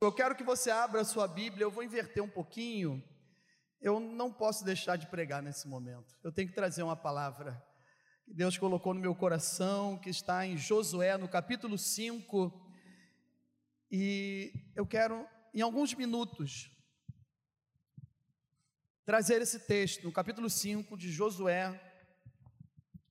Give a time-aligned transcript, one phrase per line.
[0.00, 3.02] Eu quero que você abra a sua Bíblia, eu vou inverter um pouquinho.
[3.80, 6.16] Eu não posso deixar de pregar nesse momento.
[6.22, 7.60] Eu tenho que trazer uma palavra
[8.24, 12.72] que Deus colocou no meu coração, que está em Josué, no capítulo 5.
[13.90, 16.70] E eu quero, em alguns minutos,
[19.04, 21.76] trazer esse texto, no capítulo 5 de Josué,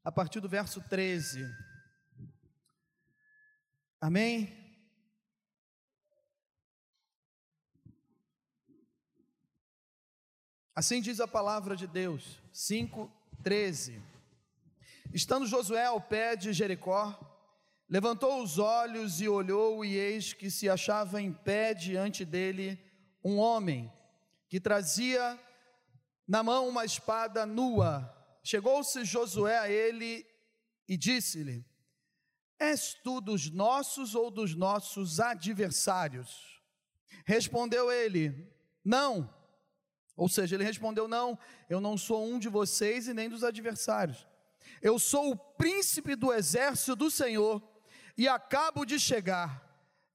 [0.05, 1.43] a partir do verso 13.
[3.99, 4.66] Amém?
[10.77, 13.99] Assim diz a palavra de Deus, 5:13.
[15.11, 17.19] Estando Josué ao pé de Jericó,
[17.89, 22.79] levantou os olhos e olhou, e eis que se achava em pé diante dele
[23.23, 23.91] um homem
[24.47, 25.39] que trazia
[26.27, 28.15] na mão uma espada nua.
[28.43, 30.23] Chegou-se Josué a ele
[30.87, 31.65] e disse-lhe:
[32.59, 36.61] És tu dos nossos ou dos nossos adversários?
[37.25, 38.47] Respondeu ele:
[38.85, 39.35] Não
[40.17, 41.37] ou seja, ele respondeu: Não,
[41.69, 44.27] eu não sou um de vocês e nem dos adversários.
[44.81, 47.61] Eu sou o príncipe do exército do Senhor
[48.17, 49.63] e acabo de chegar.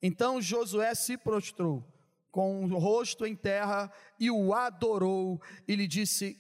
[0.03, 1.87] Então Josué se prostrou
[2.31, 6.37] com o rosto em terra e o adorou e lhe disse: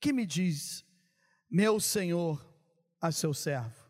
[0.00, 0.84] Que me diz,
[1.48, 2.44] meu Senhor,
[3.00, 3.88] a seu servo?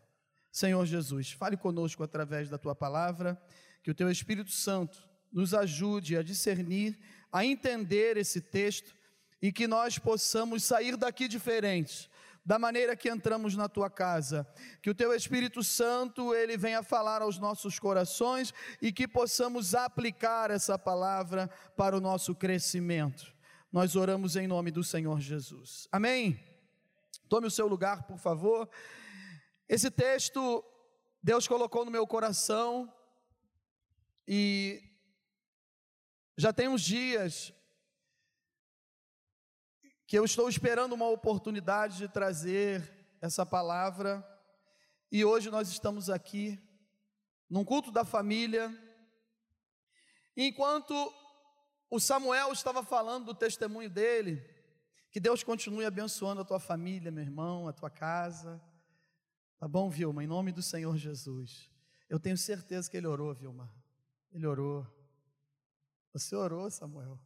[0.51, 3.41] Senhor Jesus, fale conosco através da tua palavra,
[3.83, 6.97] que o teu Espírito Santo nos ajude a discernir,
[7.31, 8.95] a entender esse texto
[9.41, 12.09] e que nós possamos sair daqui diferentes,
[12.45, 14.47] da maneira que entramos na tua casa.
[14.81, 20.51] Que o teu Espírito Santo, ele venha falar aos nossos corações e que possamos aplicar
[20.51, 23.33] essa palavra para o nosso crescimento.
[23.71, 25.87] Nós oramos em nome do Senhor Jesus.
[25.91, 26.39] Amém.
[27.29, 28.67] Tome o seu lugar, por favor.
[29.67, 30.65] Esse texto
[31.21, 32.91] Deus colocou no meu coração
[34.27, 34.81] e
[36.37, 37.53] já tem uns dias
[40.09, 42.81] que eu estou esperando uma oportunidade de trazer
[43.21, 44.27] essa palavra
[45.11, 46.59] e hoje nós estamos aqui
[47.47, 48.75] num culto da família.
[50.35, 50.95] Enquanto
[51.91, 54.43] o Samuel estava falando do testemunho dele,
[55.11, 58.59] que Deus continue abençoando a tua família, meu irmão, a tua casa.
[59.59, 60.23] Tá bom, Vilma?
[60.23, 61.69] Em nome do Senhor Jesus.
[62.09, 63.71] Eu tenho certeza que ele orou, Vilma.
[64.31, 64.87] Ele orou.
[66.13, 67.19] Você orou, Samuel.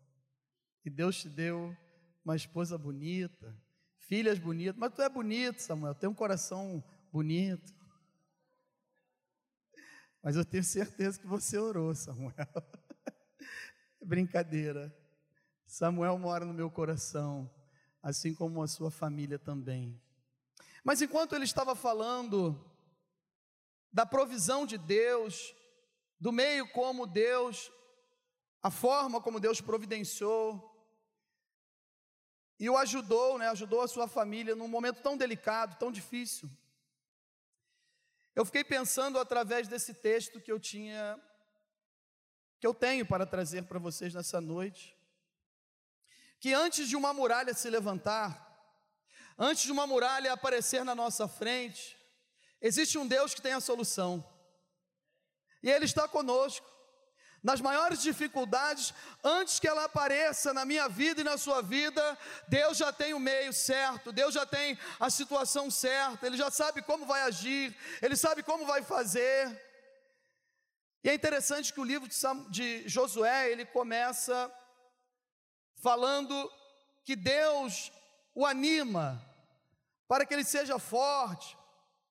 [0.84, 1.74] E Deus te deu
[2.24, 3.56] uma esposa bonita,
[3.98, 7.74] filhas bonitas, mas tu é bonito, Samuel, tem um coração bonito.
[10.22, 12.34] Mas eu tenho certeza que você orou, Samuel.
[14.02, 14.96] Brincadeira.
[15.66, 17.54] Samuel mora no meu coração,
[18.02, 20.02] assim como a sua família também.
[20.84, 22.64] Mas enquanto ele estava falando
[23.92, 25.54] da provisão de Deus,
[26.20, 27.72] do meio como Deus,
[28.62, 30.73] a forma como Deus providenciou,
[32.64, 36.50] e o ajudou, né, ajudou a sua família num momento tão delicado, tão difícil.
[38.34, 41.22] Eu fiquei pensando através desse texto que eu tinha,
[42.62, 44.98] que eu tenho para trazer para vocês nessa noite,
[46.40, 48.32] que antes de uma muralha se levantar,
[49.38, 51.98] antes de uma muralha aparecer na nossa frente,
[52.62, 54.26] existe um Deus que tem a solução,
[55.62, 56.73] e Ele está conosco
[57.44, 62.18] nas maiores dificuldades, antes que ela apareça na minha vida e na sua vida,
[62.48, 66.82] Deus já tem o meio certo, Deus já tem a situação certa, Ele já sabe
[66.82, 69.62] como vai agir, Ele sabe como vai fazer.
[71.04, 72.08] E é interessante que o livro
[72.50, 74.50] de, Josué, ele começa
[75.82, 76.50] falando
[77.04, 77.92] que Deus
[78.34, 79.22] o anima
[80.08, 81.58] para que ele seja forte,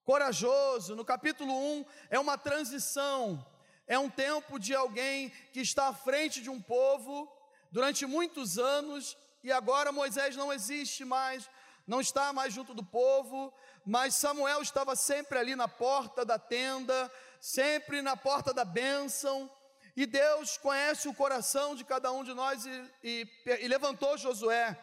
[0.03, 0.95] corajoso.
[0.95, 3.43] No capítulo 1 é uma transição
[3.87, 7.31] é um tempo de alguém que está à frente de um povo
[7.71, 11.49] durante muitos anos e agora Moisés não existe mais,
[11.85, 13.53] não está mais junto do povo,
[13.85, 17.11] mas Samuel estava sempre ali na porta da tenda,
[17.41, 19.51] sempre na porta da bênção,
[19.95, 24.79] e Deus conhece o coração de cada um de nós e, e, e levantou Josué.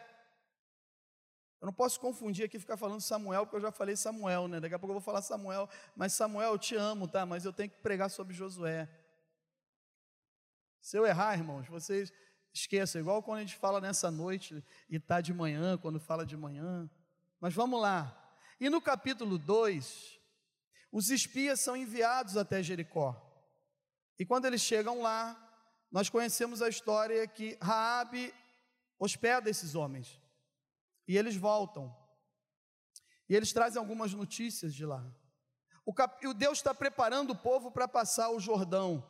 [1.60, 4.60] Eu não posso confundir aqui ficar falando Samuel, porque eu já falei Samuel, né?
[4.60, 7.26] Daqui a pouco eu vou falar Samuel, mas Samuel, eu te amo, tá?
[7.26, 8.88] Mas eu tenho que pregar sobre Josué.
[10.80, 12.12] Se eu errar, irmãos, vocês
[12.52, 16.36] esqueçam, igual quando a gente fala nessa noite e está de manhã, quando fala de
[16.36, 16.90] manhã.
[17.40, 18.16] Mas vamos lá.
[18.58, 20.18] E no capítulo 2,
[20.92, 23.16] os espias são enviados até Jericó.
[24.18, 25.36] E quando eles chegam lá,
[25.90, 28.34] nós conhecemos a história que Raabe
[28.98, 30.20] hospeda esses homens.
[31.08, 31.96] E eles voltam.
[33.28, 35.04] E eles trazem algumas notícias de lá.
[35.84, 36.24] O, cap...
[36.26, 39.08] o Deus está preparando o povo para passar o Jordão.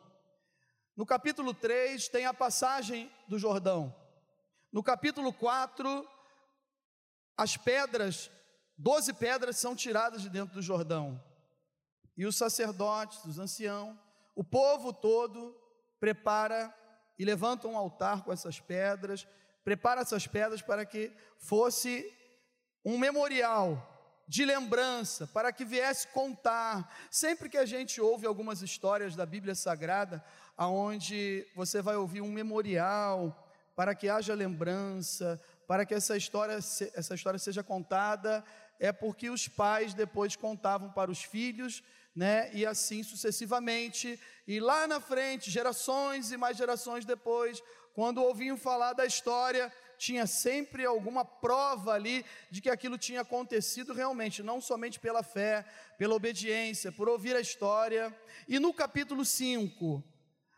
[0.95, 3.95] No capítulo 3 tem a passagem do Jordão.
[4.71, 6.07] No capítulo 4,
[7.37, 8.29] as pedras,
[8.77, 11.21] doze pedras são tiradas de dentro do Jordão.
[12.15, 13.97] E os sacerdotes, os anciãos,
[14.35, 15.55] o povo todo
[15.99, 16.73] prepara
[17.17, 19.27] e levanta um altar com essas pedras,
[19.63, 22.05] prepara essas pedras para que fosse
[22.83, 23.90] um memorial
[24.31, 26.89] de lembrança, para que viesse contar.
[27.11, 30.23] Sempre que a gente ouve algumas histórias da Bíblia Sagrada,
[30.55, 33.13] aonde você vai ouvir um memorial
[33.75, 35.37] para que haja lembrança,
[35.67, 38.41] para que essa história, essa história seja contada,
[38.79, 41.83] é porque os pais depois contavam para os filhos,
[42.15, 42.49] né?
[42.53, 44.17] E assim sucessivamente.
[44.47, 47.61] E lá na frente, gerações e mais gerações depois,
[47.93, 49.69] quando ouviam falar da história,
[50.01, 55.63] tinha sempre alguma prova ali de que aquilo tinha acontecido realmente, não somente pela fé,
[55.95, 58.11] pela obediência, por ouvir a história.
[58.47, 60.03] E no capítulo 5,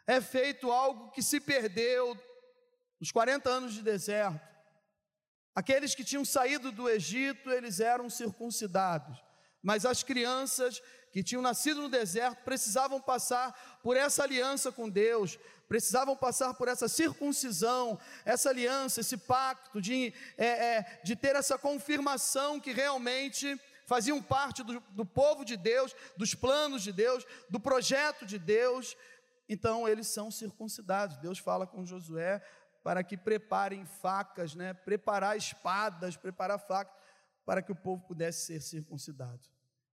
[0.07, 2.17] é feito algo que se perdeu
[3.01, 4.39] nos 40 anos de deserto.
[5.53, 9.21] Aqueles que tinham saído do Egito, eles eram circuncidados,
[9.61, 10.81] mas as crianças
[11.11, 15.37] que tinham nascido no deserto precisavam passar por essa aliança com Deus,
[15.73, 21.57] precisavam passar por essa circuncisão, essa aliança, esse pacto de, é, é, de ter essa
[21.57, 27.59] confirmação que realmente faziam parte do, do povo de Deus, dos planos de Deus, do
[27.59, 28.95] projeto de Deus.
[29.49, 31.17] Então eles são circuncidados.
[31.17, 32.39] Deus fala com Josué
[32.83, 34.75] para que preparem facas, né?
[34.75, 36.93] preparar espadas, preparar facas,
[37.47, 39.41] para que o povo pudesse ser circuncidado.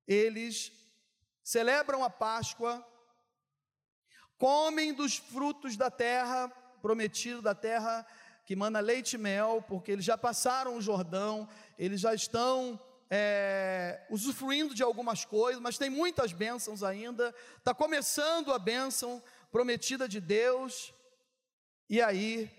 [0.06, 0.72] Eles
[1.42, 2.86] celebram a Páscoa
[4.40, 6.48] comem dos frutos da terra,
[6.80, 8.06] prometido da terra
[8.46, 11.46] que manda leite e mel, porque eles já passaram o Jordão,
[11.78, 17.34] eles já estão é, usufruindo de algumas coisas, mas tem muitas bênçãos ainda.
[17.58, 19.22] Está começando a bênção
[19.52, 20.94] prometida de Deus.
[21.88, 22.50] E aí,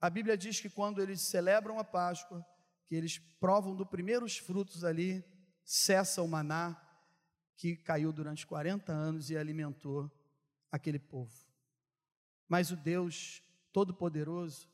[0.00, 2.44] a Bíblia diz que quando eles celebram a Páscoa,
[2.88, 5.24] que eles provam dos primeiros frutos ali,
[5.64, 6.76] cessa o maná
[7.56, 10.10] que caiu durante 40 anos e alimentou
[10.72, 11.32] aquele povo.
[12.48, 13.42] Mas o Deus
[13.72, 14.68] Todo-Poderoso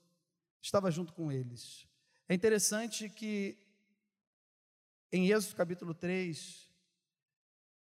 [0.63, 1.87] estava junto com eles.
[2.29, 3.59] É interessante que
[5.13, 6.69] em Êxodo capítulo 3,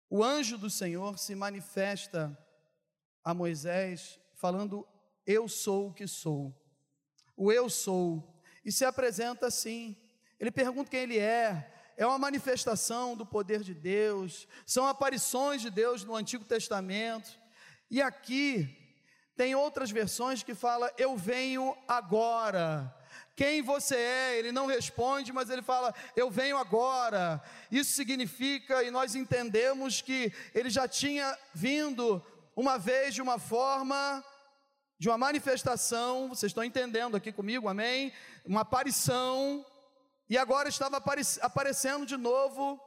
[0.08, 2.36] o anjo do Senhor se manifesta
[3.22, 4.86] a Moisés falando:
[5.26, 6.54] Eu sou o que sou.
[7.36, 8.42] O eu sou.
[8.64, 9.96] E se apresenta assim.
[10.38, 11.92] Ele pergunta quem ele é.
[11.96, 14.48] É uma manifestação do poder de Deus.
[14.66, 17.39] São aparições de Deus no Antigo Testamento.
[17.90, 18.76] E aqui
[19.36, 22.94] tem outras versões que fala eu venho agora.
[23.34, 24.38] Quem você é?
[24.38, 27.42] Ele não responde, mas ele fala eu venho agora.
[27.70, 34.24] Isso significa e nós entendemos que ele já tinha vindo uma vez de uma forma
[34.98, 38.12] de uma manifestação, vocês estão entendendo aqui comigo, amém?
[38.44, 39.64] Uma aparição,
[40.30, 41.02] e agora estava
[41.40, 42.78] aparecendo de novo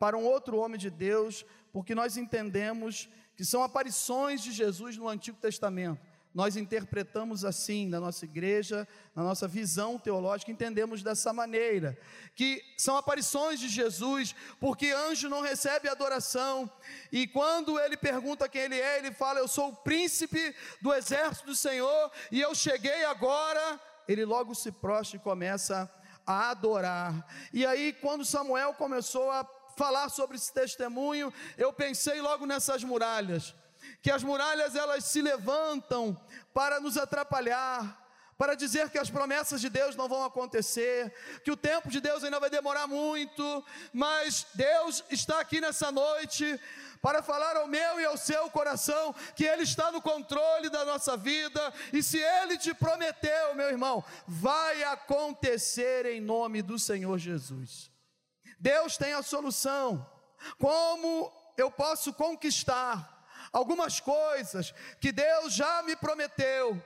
[0.00, 3.08] para um outro homem de Deus, porque nós entendemos
[3.42, 6.00] que são aparições de Jesus no Antigo Testamento.
[6.32, 8.86] Nós interpretamos assim na nossa igreja,
[9.16, 11.98] na nossa visão teológica, entendemos dessa maneira,
[12.36, 16.70] que são aparições de Jesus, porque anjo não recebe adoração,
[17.10, 21.46] e quando ele pergunta quem ele é, ele fala: Eu sou o príncipe do exército
[21.46, 23.80] do Senhor, e eu cheguei agora.
[24.06, 25.90] Ele logo se prostra e começa
[26.24, 27.26] a adorar.
[27.52, 29.44] E aí, quando Samuel começou a
[29.76, 33.54] falar sobre esse testemunho, eu pensei logo nessas muralhas,
[34.00, 36.18] que as muralhas elas se levantam
[36.52, 38.00] para nos atrapalhar,
[38.42, 41.14] para dizer que as promessas de Deus não vão acontecer,
[41.44, 46.58] que o tempo de Deus ainda vai demorar muito, mas Deus está aqui nessa noite
[47.00, 51.16] para falar ao meu e ao seu coração que Ele está no controle da nossa
[51.16, 57.91] vida, e se Ele te prometeu, meu irmão, vai acontecer em nome do Senhor Jesus.
[58.62, 60.08] Deus tem a solução.
[60.56, 66.80] Como eu posso conquistar algumas coisas que Deus já me prometeu,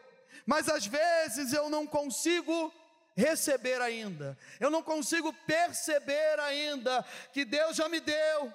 [0.46, 2.72] mas às vezes eu não consigo
[3.14, 8.52] receber ainda, eu não consigo perceber ainda que Deus já me deu,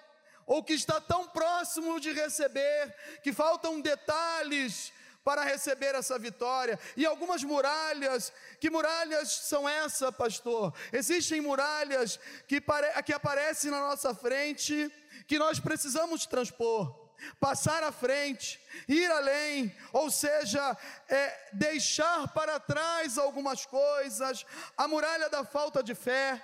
[0.47, 4.91] ou que está tão próximo de receber, que faltam detalhes
[5.23, 6.79] para receber essa vitória.
[6.97, 10.73] E algumas muralhas, que muralhas são essa, pastor?
[10.91, 12.61] Existem muralhas que,
[13.05, 14.91] que aparecem na nossa frente,
[15.27, 16.99] que nós precisamos transpor
[17.39, 20.75] passar à frente, ir além, ou seja,
[21.07, 26.43] é, deixar para trás algumas coisas, a muralha da falta de fé,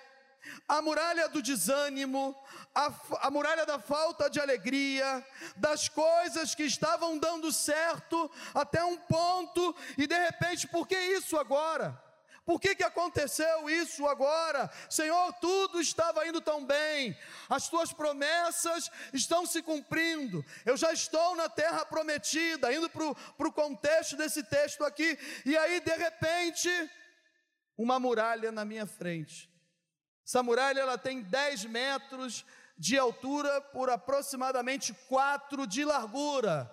[0.68, 2.36] a muralha do desânimo,
[2.78, 2.94] a,
[3.28, 9.76] a, muralha da falta de alegria, das coisas que estavam dando certo até um ponto,
[9.98, 12.00] e de repente, por que isso agora?
[12.46, 14.70] Por que, que aconteceu isso agora?
[14.90, 17.18] Senhor, tudo estava indo tão bem,
[17.50, 23.52] as tuas promessas estão se cumprindo, eu já estou na terra prometida, indo para o
[23.52, 26.70] contexto desse texto aqui, e aí de repente,
[27.76, 29.50] uma muralha na minha frente.
[30.28, 32.46] Essa muralha ela tem 10 metros
[32.78, 36.72] de altura por aproximadamente 4 de largura.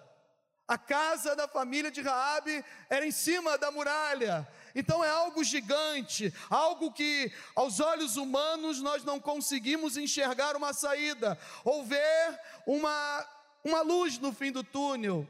[0.67, 4.49] A casa da família de Raabe era em cima da muralha.
[4.75, 11.39] Então é algo gigante, algo que aos olhos humanos nós não conseguimos enxergar uma saída
[11.65, 13.27] ou ver uma
[13.65, 15.27] uma luz no fim do túnel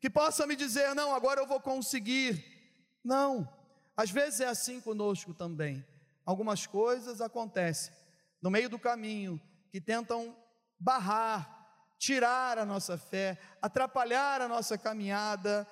[0.00, 2.44] que possa me dizer não, agora eu vou conseguir.
[3.04, 3.48] Não.
[3.96, 5.84] Às vezes é assim conosco também.
[6.24, 7.92] Algumas coisas acontecem
[8.40, 10.36] no meio do caminho que tentam
[10.78, 11.58] barrar
[11.98, 15.66] tirar a nossa fé, atrapalhar a nossa caminhada,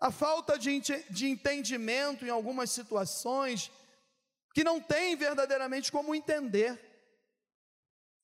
[0.00, 3.70] a falta de, de entendimento em algumas situações
[4.54, 6.80] que não tem verdadeiramente como entender.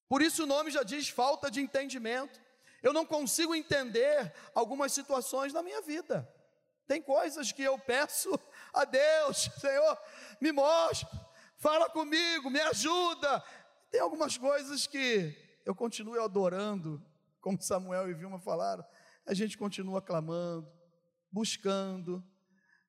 [0.08, 2.40] Por isso o nome já diz falta de entendimento.
[2.82, 6.28] Eu não consigo entender algumas situações na minha vida.
[6.86, 8.30] Tem coisas que eu peço
[8.72, 9.98] a Deus, Senhor,
[10.40, 11.08] me mostra,
[11.58, 13.44] fala comigo, me ajuda.
[13.92, 17.04] Tem algumas coisas que eu continuo adorando,
[17.42, 18.82] como Samuel e Vilma falaram,
[19.26, 20.66] a gente continua clamando,
[21.30, 22.24] buscando,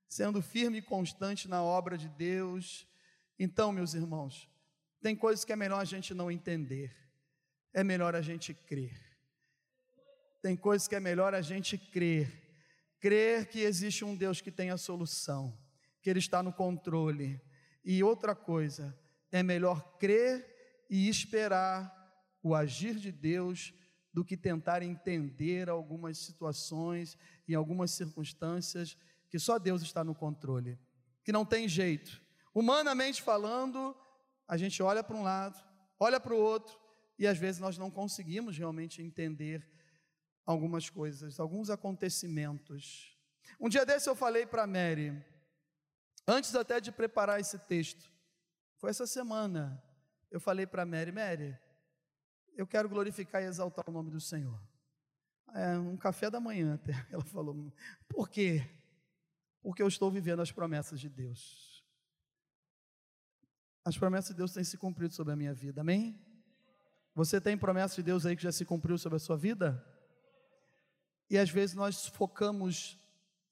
[0.07, 2.87] sendo firme e constante na obra de Deus.
[3.37, 4.49] Então, meus irmãos,
[5.01, 6.95] tem coisas que é melhor a gente não entender,
[7.73, 8.97] é melhor a gente crer.
[10.41, 12.31] Tem coisas que é melhor a gente crer,
[13.01, 15.53] crer que existe um Deus que tem a solução,
[16.01, 17.41] que Ele está no controle.
[17.83, 18.97] E outra coisa,
[19.33, 20.52] é melhor crer
[20.95, 21.91] e esperar
[22.43, 23.73] o agir de Deus
[24.13, 28.95] do que tentar entender algumas situações e algumas circunstâncias
[29.27, 30.79] que só Deus está no controle,
[31.23, 32.21] que não tem jeito.
[32.53, 33.97] Humanamente falando,
[34.47, 35.59] a gente olha para um lado,
[35.99, 36.79] olha para o outro,
[37.17, 39.67] e às vezes nós não conseguimos realmente entender
[40.45, 43.17] algumas coisas, alguns acontecimentos.
[43.59, 45.11] Um dia desse eu falei para Mary,
[46.27, 48.11] antes até de preparar esse texto,
[48.77, 49.83] foi essa semana,
[50.33, 51.55] eu falei para Mary, Mary,
[52.57, 54.59] eu quero glorificar e exaltar o nome do Senhor.
[55.53, 56.93] É um café da manhã até.
[57.13, 57.71] Ela falou,
[58.09, 58.67] por quê?
[59.61, 61.85] Porque eu estou vivendo as promessas de Deus.
[63.85, 66.19] As promessas de Deus têm se cumprido sobre a minha vida, amém?
[67.13, 69.85] Você tem promessa de Deus aí que já se cumpriu sobre a sua vida?
[71.29, 72.99] E às vezes nós focamos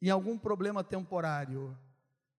[0.02, 1.78] em algum problema temporário,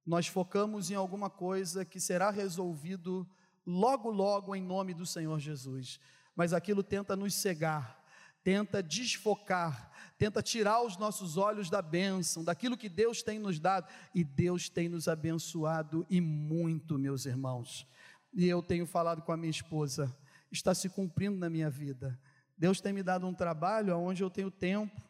[0.05, 3.25] nós focamos em alguma coisa que será resolvido
[3.67, 6.01] logo, logo em nome do Senhor Jesus
[6.35, 8.03] mas aquilo tenta nos cegar,
[8.43, 13.87] tenta desfocar, tenta tirar os nossos olhos da bênção, daquilo que Deus tem nos dado,
[14.15, 17.87] e Deus tem nos abençoado e muito, meus irmãos.
[18.33, 20.15] E eu tenho falado com a minha esposa,
[20.51, 22.19] está se cumprindo na minha vida.
[22.57, 25.01] Deus tem me dado um trabalho onde eu tenho tempo,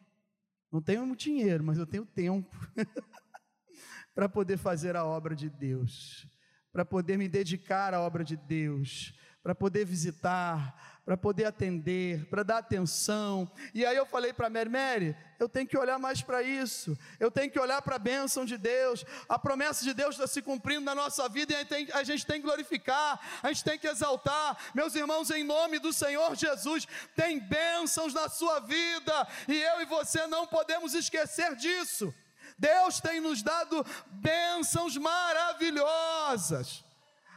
[0.71, 2.55] não tenho dinheiro, mas eu tenho tempo
[4.13, 6.27] para poder fazer a obra de Deus,
[6.73, 9.13] para poder me dedicar à obra de Deus,
[9.43, 13.51] para poder visitar, para poder atender, para dar atenção.
[13.73, 17.29] E aí eu falei para Mary, Mary, eu tenho que olhar mais para isso, eu
[17.29, 20.81] tenho que olhar para a bênção de Deus, a promessa de Deus está se cumprindo
[20.81, 24.57] na nossa vida e a gente tem que glorificar, a gente tem que exaltar.
[24.73, 29.85] Meus irmãos, em nome do Senhor Jesus, tem bênçãos na sua vida e eu e
[29.85, 32.13] você não podemos esquecer disso.
[32.57, 36.83] Deus tem nos dado bênçãos maravilhosas.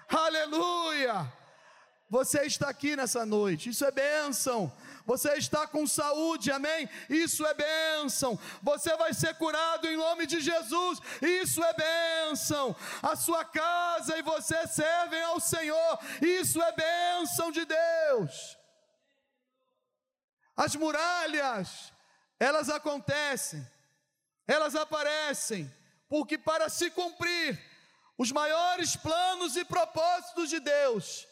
[0.08, 1.32] Aleluia!
[2.08, 4.72] Você está aqui nessa noite, isso é bênção.
[5.04, 6.88] Você está com saúde, amém?
[7.08, 8.38] Isso é bênção.
[8.62, 12.74] Você vai ser curado em nome de Jesus, isso é bênção.
[13.02, 18.56] A sua casa e você servem ao Senhor, isso é bênção de Deus.
[20.56, 21.92] As muralhas,
[22.38, 23.66] elas acontecem,
[24.46, 25.72] elas aparecem,
[26.08, 27.60] porque para se cumprir
[28.18, 31.26] os maiores planos e propósitos de Deus,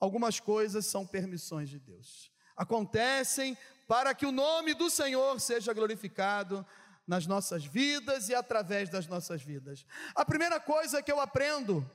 [0.00, 2.30] Algumas coisas são permissões de Deus.
[2.56, 6.64] Acontecem para que o nome do Senhor seja glorificado
[7.06, 9.84] nas nossas vidas e através das nossas vidas.
[10.14, 11.88] A primeira coisa que eu aprendo,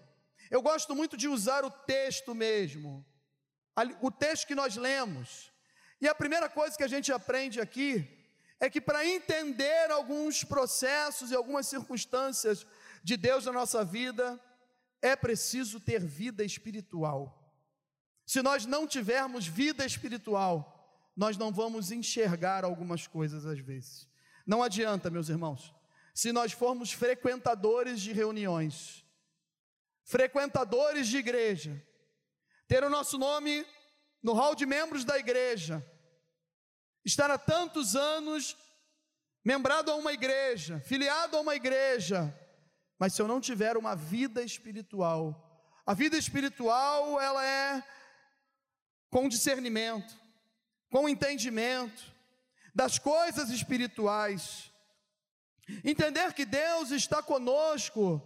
[0.49, 3.05] eu gosto muito de usar o texto mesmo,
[4.01, 5.51] o texto que nós lemos.
[6.01, 8.22] E a primeira coisa que a gente aprende aqui
[8.63, 12.65] é que para entender alguns processos e algumas circunstâncias
[13.03, 14.39] de Deus na nossa vida,
[15.01, 17.53] é preciso ter vida espiritual.
[18.25, 24.07] Se nós não tivermos vida espiritual, nós não vamos enxergar algumas coisas às vezes.
[24.47, 25.75] Não adianta, meus irmãos,
[26.15, 29.03] se nós formos frequentadores de reuniões,
[30.05, 31.85] frequentadores de igreja,
[32.65, 33.65] ter o nosso nome
[34.23, 35.85] no hall de membros da igreja,
[37.05, 38.57] estar há tantos anos
[39.43, 42.33] membrado a uma igreja, filiado a uma igreja,
[42.97, 47.83] mas se eu não tiver uma vida espiritual, a vida espiritual ela é
[49.09, 50.15] com discernimento,
[50.89, 52.13] com entendimento
[52.73, 54.71] das coisas espirituais.
[55.83, 58.21] Entender que Deus está conosco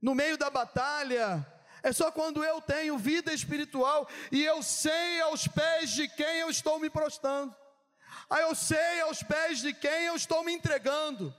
[0.00, 1.46] no meio da batalha,
[1.82, 6.50] é só quando eu tenho vida espiritual e eu sei aos pés de quem eu
[6.50, 7.54] estou me prostrando.
[8.28, 11.34] Aí eu sei aos pés de quem eu estou me entregando.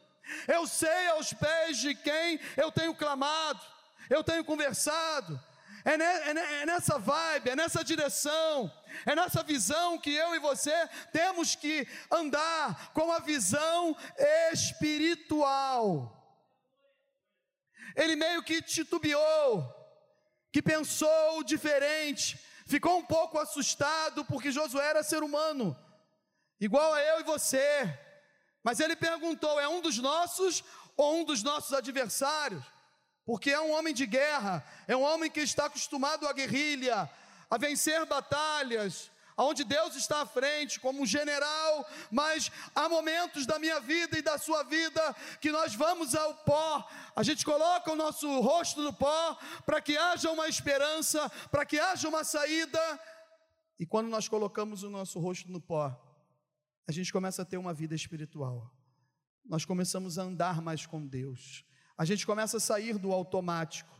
[0.47, 3.61] Eu sei aos pés de quem eu tenho clamado,
[4.09, 5.41] eu tenho conversado.
[5.85, 8.69] É, é, é, nessa vibe, é nessa direção,
[9.05, 10.73] é nessa visão que eu e você
[11.13, 13.95] temos que andar com a visão
[14.51, 16.13] espiritual.
[17.95, 19.65] Ele meio que titubeou,
[20.51, 25.73] que pensou diferente, ficou um pouco assustado, porque Josué era ser humano,
[26.59, 27.99] igual a eu e você.
[28.63, 30.63] Mas ele perguntou: é um dos nossos
[30.95, 32.63] ou um dos nossos adversários?
[33.25, 37.09] Porque é um homem de guerra, é um homem que está acostumado à guerrilha,
[37.49, 43.59] a vencer batalhas, onde Deus está à frente como um general, mas há momentos da
[43.59, 47.95] minha vida e da sua vida que nós vamos ao pó, a gente coloca o
[47.95, 52.99] nosso rosto no pó para que haja uma esperança, para que haja uma saída,
[53.79, 55.95] e quando nós colocamos o nosso rosto no pó,
[56.87, 58.73] a gente começa a ter uma vida espiritual,
[59.45, 61.65] nós começamos a andar mais com Deus,
[61.97, 63.95] a gente começa a sair do automático.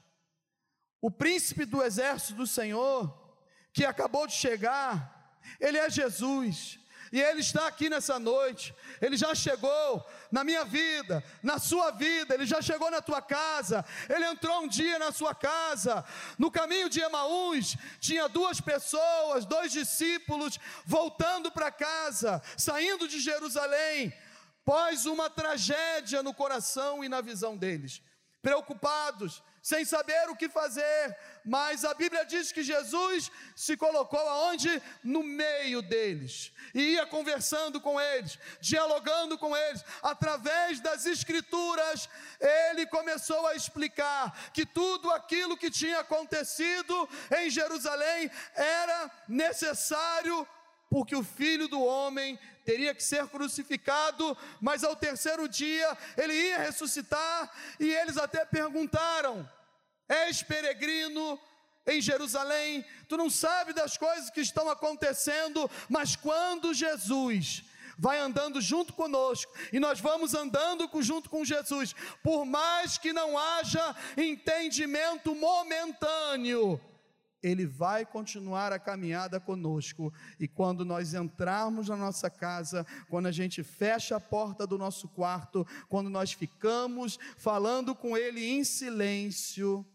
[1.02, 3.38] O príncipe do exército do Senhor,
[3.74, 6.80] que acabou de chegar, ele é Jesus.
[7.12, 12.34] E Ele está aqui nessa noite, Ele já chegou na minha vida, na sua vida,
[12.34, 16.04] Ele já chegou na tua casa, Ele entrou um dia na sua casa,
[16.38, 24.14] no caminho de Emaús, tinha duas pessoas, dois discípulos, voltando para casa, saindo de Jerusalém,
[24.66, 28.02] pós uma tragédia no coração e na visão deles,
[28.42, 34.82] preocupados, sem saber o que fazer, mas a Bíblia diz que Jesus se colocou aonde?
[35.04, 42.08] No meio deles, e ia conversando com eles, dialogando com eles, através das Escrituras,
[42.40, 50.48] ele começou a explicar que tudo aquilo que tinha acontecido em Jerusalém era necessário
[50.90, 56.60] porque o filho do homem teria que ser crucificado, mas ao terceiro dia ele ia
[56.60, 59.50] ressuscitar, e eles até perguntaram:
[60.08, 61.40] És peregrino
[61.86, 67.64] em Jerusalém, tu não sabe das coisas que estão acontecendo, mas quando Jesus
[67.98, 73.38] vai andando junto conosco e nós vamos andando junto com Jesus, por mais que não
[73.38, 76.80] haja entendimento momentâneo,
[77.42, 80.14] ele vai continuar a caminhada conosco.
[80.40, 85.08] E quando nós entrarmos na nossa casa, quando a gente fecha a porta do nosso
[85.08, 89.86] quarto, quando nós ficamos falando com Ele em silêncio,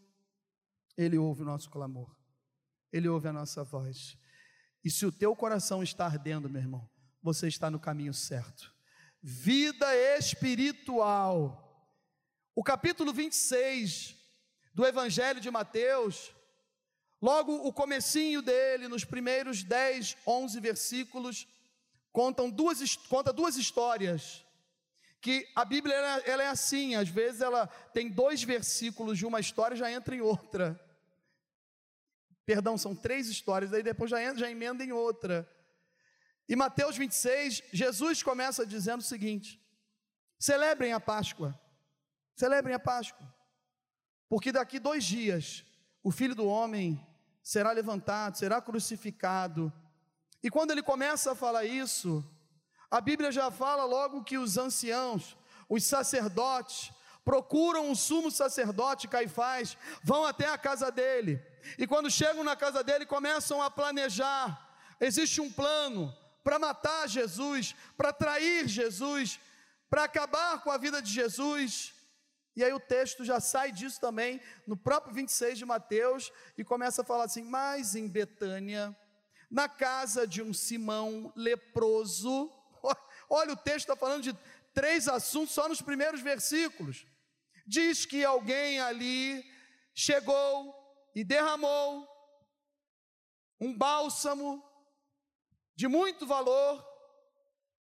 [0.97, 2.15] Ele ouve o nosso clamor,
[2.91, 4.17] Ele ouve a nossa voz.
[4.83, 6.89] E se o teu coração está ardendo, meu irmão,
[7.21, 8.73] você está no caminho certo.
[9.21, 11.59] Vida espiritual.
[12.55, 14.15] O capítulo 26
[14.73, 16.33] do Evangelho de Mateus
[17.23, 21.47] Logo, o comecinho dele, nos primeiros 10, 11 versículos,
[22.11, 24.42] contam duas, conta duas histórias,
[25.23, 29.39] que a Bíblia ela, ela é assim, às vezes ela tem dois versículos de uma
[29.39, 30.77] história já entra em outra.
[32.45, 35.49] Perdão, são três histórias, aí depois já, entra, já emenda em outra.
[36.47, 39.65] E Mateus 26, Jesus começa dizendo o seguinte:
[40.37, 41.57] celebrem a Páscoa,
[42.35, 43.33] celebrem a Páscoa,
[44.27, 45.63] porque daqui dois dias
[46.03, 47.01] o filho do homem
[47.41, 49.71] será levantado, será crucificado.
[50.43, 52.29] E quando ele começa a falar isso,
[52.93, 55.35] a Bíblia já fala logo que os anciãos,
[55.67, 56.91] os sacerdotes,
[57.25, 61.41] procuram o sumo sacerdote Caifás, vão até a casa dele,
[61.79, 64.45] e quando chegam na casa dele, começam a planejar.
[65.01, 69.39] Existe um plano para matar Jesus, para trair Jesus,
[69.89, 71.95] para acabar com a vida de Jesus.
[72.55, 77.01] E aí o texto já sai disso também, no próprio 26 de Mateus, e começa
[77.01, 78.95] a falar assim: Mas em Betânia,
[79.49, 82.51] na casa de um Simão leproso,
[83.33, 84.33] olha o texto está falando de
[84.73, 87.05] três assuntos só nos primeiros versículos.
[87.65, 89.43] Diz que alguém ali
[89.93, 90.73] chegou
[91.15, 92.07] e derramou
[93.59, 94.63] um bálsamo
[95.75, 96.85] de muito valor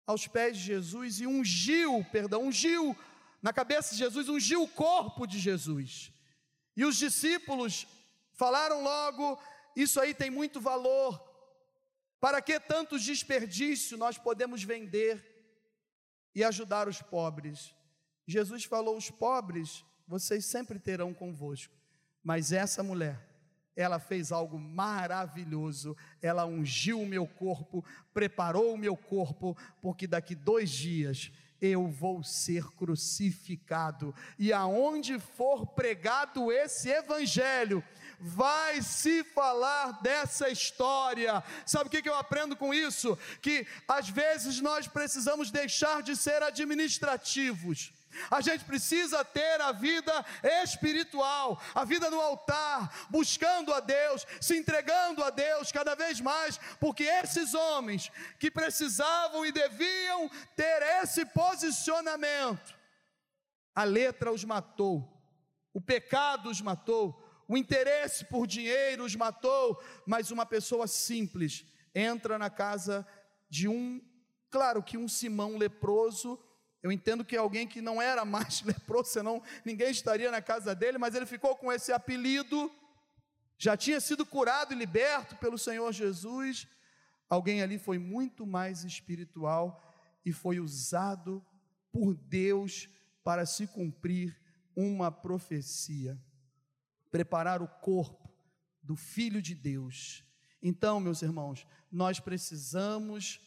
[0.06, 2.96] aos pés de Jesus e ungiu, perdão, ungiu
[3.42, 6.12] na cabeça de Jesus, ungiu o corpo de Jesus.
[6.76, 7.86] E os discípulos
[8.34, 9.38] falaram logo:
[9.74, 11.33] Isso aí tem muito valor.
[12.24, 15.22] Para que tantos desperdício nós podemos vender
[16.34, 17.74] e ajudar os pobres?
[18.26, 21.74] Jesus falou: Os pobres vocês sempre terão convosco,
[22.22, 23.20] mas essa mulher,
[23.76, 27.84] ela fez algo maravilhoso, ela ungiu o meu corpo,
[28.14, 35.66] preparou o meu corpo, porque daqui dois dias eu vou ser crucificado, e aonde for
[35.66, 37.84] pregado esse evangelho,
[38.26, 41.44] vai se falar dessa história.
[41.66, 43.18] Sabe o que eu aprendo com isso?
[43.42, 47.92] Que às vezes nós precisamos deixar de ser administrativos
[48.30, 50.24] a gente precisa ter a vida
[50.62, 56.58] espiritual, a vida no altar, buscando a Deus, se entregando a Deus cada vez mais,
[56.78, 62.74] porque esses homens que precisavam e deviam ter esse posicionamento,
[63.74, 65.10] a letra os matou,
[65.72, 72.38] o pecado os matou, o interesse por dinheiro os matou, mas uma pessoa simples entra
[72.38, 73.06] na casa
[73.48, 74.00] de um,
[74.50, 76.38] claro que um Simão leproso.
[76.82, 80.98] Eu entendo que alguém que não era mais leproso, senão ninguém estaria na casa dele,
[80.98, 82.70] mas ele ficou com esse apelido,
[83.56, 86.66] já tinha sido curado e liberto pelo Senhor Jesus.
[87.28, 89.82] Alguém ali foi muito mais espiritual
[90.24, 91.44] e foi usado
[91.92, 92.88] por Deus
[93.22, 94.36] para se cumprir
[94.76, 96.18] uma profecia,
[97.14, 98.28] preparar o corpo
[98.82, 100.24] do Filho de Deus.
[100.60, 103.40] Então, meus irmãos, nós precisamos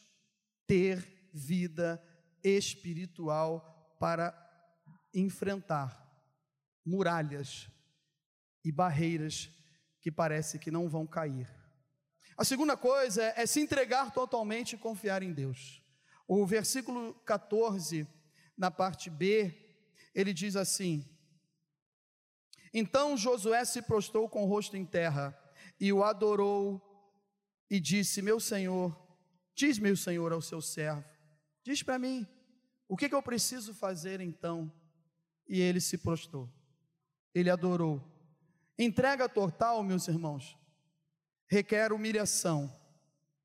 [0.66, 2.02] ter vida
[2.42, 4.34] espiritual para
[5.14, 6.02] enfrentar
[6.86, 7.70] muralhas
[8.64, 9.50] e barreiras
[10.00, 11.54] que parece que não vão cair.
[12.38, 15.84] A segunda coisa é, se entregar totalmente e confiar em Deus.
[16.26, 18.08] O versículo 14,
[18.58, 19.54] na parte B,
[20.16, 21.06] ele diz assim:
[22.80, 25.36] Então Josué se prostrou com o rosto em terra
[25.80, 26.80] e o adorou
[27.68, 28.96] e disse: Meu senhor,
[29.56, 31.04] diz-me o senhor ao seu servo,
[31.64, 32.28] diz para mim,
[32.88, 34.72] o que, que eu preciso fazer então?
[35.50, 36.54] E ele se prostrou,
[37.34, 38.00] ele adorou.
[38.78, 40.56] Entrega total, meus irmãos,
[41.48, 42.72] requer humilhação,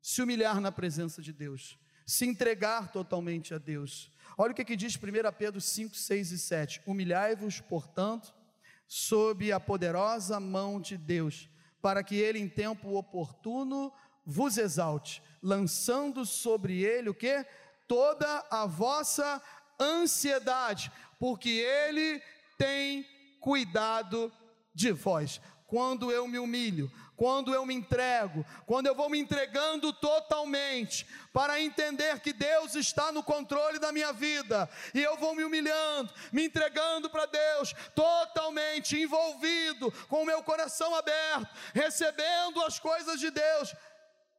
[0.02, 4.12] se humilhar na presença de Deus, se entregar totalmente a Deus.
[4.36, 5.00] Olha o que, que diz 1
[5.38, 8.41] Pedro 5, 6 e 7: Humilhai-vos, portanto,
[8.86, 11.48] sob a poderosa mão de Deus,
[11.80, 13.92] para que ele em tempo oportuno
[14.24, 17.44] vos exalte, lançando sobre ele o que?
[17.92, 19.42] toda a vossa
[19.78, 22.22] ansiedade, porque Ele
[22.56, 23.06] tem
[23.38, 24.32] cuidado
[24.74, 25.42] de vós.
[25.66, 26.90] Quando eu me humilho,
[27.22, 33.12] quando eu me entrego, quando eu vou me entregando totalmente, para entender que Deus está
[33.12, 39.00] no controle da minha vida, e eu vou me humilhando, me entregando para Deus, totalmente
[39.00, 43.72] envolvido, com o meu coração aberto, recebendo as coisas de Deus,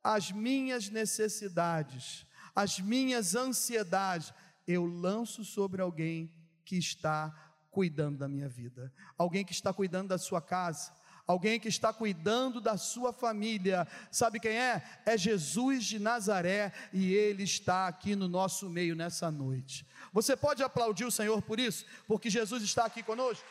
[0.04, 4.34] as minhas necessidades as minhas ansiedades,
[4.68, 6.30] eu lanço sobre alguém
[6.64, 7.34] que está
[7.72, 10.94] cuidando da minha vida, alguém que está cuidando da sua casa,
[11.26, 13.88] alguém que está cuidando da sua família.
[14.12, 14.84] Sabe quem é?
[15.06, 19.86] É Jesus de Nazaré e ele está aqui no nosso meio nessa noite.
[20.12, 21.86] Você pode aplaudir o Senhor por isso?
[22.08, 23.46] Porque Jesus está aqui conosco?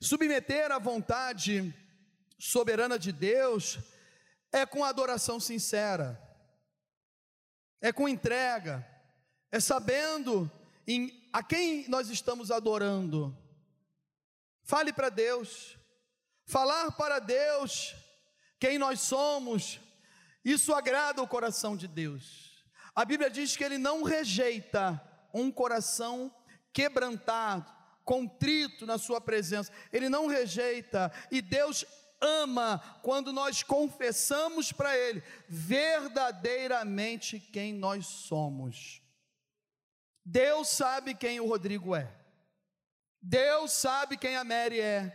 [0.00, 1.74] Submeter à vontade
[2.38, 3.80] soberana de Deus
[4.52, 6.22] é com adoração sincera,
[7.80, 8.86] é com entrega,
[9.50, 10.50] é sabendo
[10.88, 13.36] em, a quem nós estamos adorando.
[14.62, 15.76] Fale para Deus,
[16.46, 17.94] falar para Deus
[18.58, 19.78] quem nós somos,
[20.42, 22.64] isso agrada o coração de Deus.
[22.94, 25.00] A Bíblia diz que Ele não rejeita
[25.32, 26.34] um coração
[26.72, 27.70] quebrantado,
[28.02, 31.84] contrito na Sua presença, Ele não rejeita, e Deus
[32.20, 39.02] ama quando nós confessamos para Ele verdadeiramente quem nós somos.
[40.30, 42.06] Deus sabe quem o Rodrigo é,
[43.18, 45.10] Deus sabe quem a Mary é,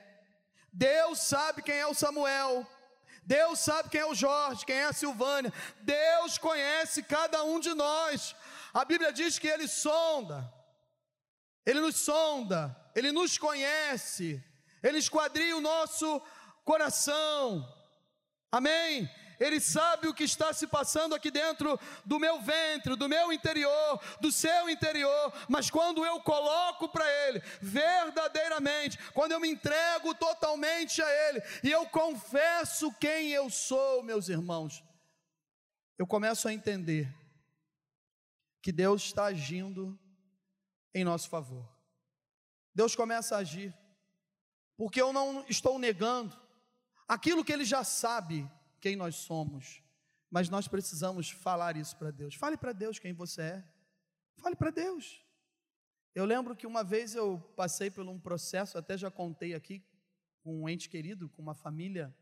[0.72, 2.68] Deus sabe quem é o Samuel,
[3.22, 7.76] Deus sabe quem é o Jorge, quem é a Silvânia, Deus conhece cada um de
[7.76, 8.36] nós.
[8.74, 10.52] A Bíblia diz que Ele sonda,
[11.64, 14.44] Ele nos sonda, Ele nos conhece,
[14.82, 16.20] Ele esquadria o nosso
[16.66, 17.72] coração.
[18.52, 19.08] Amém?
[19.40, 24.02] Ele sabe o que está se passando aqui dentro do meu ventre, do meu interior,
[24.20, 31.02] do seu interior, mas quando eu coloco para Ele, verdadeiramente, quando eu me entrego totalmente
[31.02, 34.84] a Ele, e eu confesso quem eu sou, meus irmãos,
[35.98, 37.14] eu começo a entender
[38.62, 40.00] que Deus está agindo
[40.94, 41.70] em nosso favor.
[42.74, 43.74] Deus começa a agir,
[44.78, 46.40] porque eu não estou negando
[47.08, 48.50] aquilo que Ele já sabe
[48.84, 49.82] quem nós somos,
[50.30, 52.36] mas nós precisamos falar isso para Deus.
[52.36, 53.64] Fale para Deus quem você é,
[54.36, 55.26] fale para Deus.
[56.14, 59.82] Eu lembro que uma vez eu passei por um processo, até já contei aqui,
[60.42, 62.14] com um ente querido, com uma família,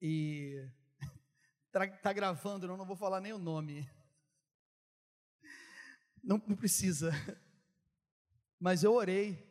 [0.00, 0.66] e
[2.02, 3.86] tá gravando, eu não vou falar nem o nome.
[6.24, 7.12] Não, não precisa.
[8.58, 9.46] Mas eu orei.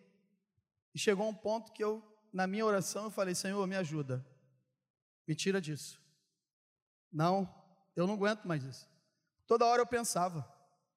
[0.96, 2.04] E chegou um ponto que eu,
[2.34, 4.26] na minha oração, eu falei: Senhor, me ajuda.
[5.28, 6.07] Me tira disso.
[7.12, 7.48] Não,
[7.96, 8.88] eu não aguento mais isso.
[9.46, 10.48] Toda hora eu pensava.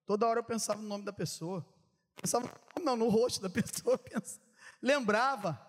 [0.06, 1.66] Toda hora eu pensava no nome da pessoa.
[2.16, 2.50] Pensava
[2.82, 3.96] não, no rosto da pessoa.
[3.98, 4.40] Pensava,
[4.82, 5.66] lembrava.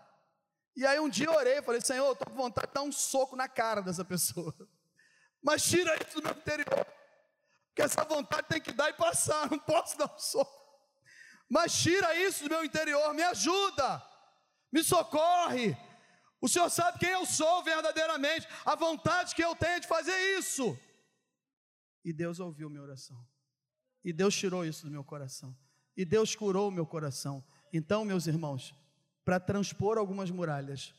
[0.76, 3.36] E aí um dia eu orei, falei, Senhor, estou com vontade de dar um soco
[3.36, 4.54] na cara dessa pessoa.
[5.44, 6.86] Mas tira isso do meu interior.
[7.68, 10.62] Porque essa vontade tem que dar e passar, não posso dar um soco.
[11.50, 14.02] Mas tira isso do meu interior, me ajuda,
[14.72, 15.78] me socorre.
[16.42, 20.78] O Senhor sabe quem eu sou verdadeiramente, a vontade que eu tenho de fazer isso.
[22.04, 23.24] E Deus ouviu minha oração.
[24.04, 25.56] E Deus tirou isso do meu coração.
[25.96, 27.44] E Deus curou o meu coração.
[27.72, 28.74] Então, meus irmãos,
[29.24, 30.96] para transpor algumas muralhas,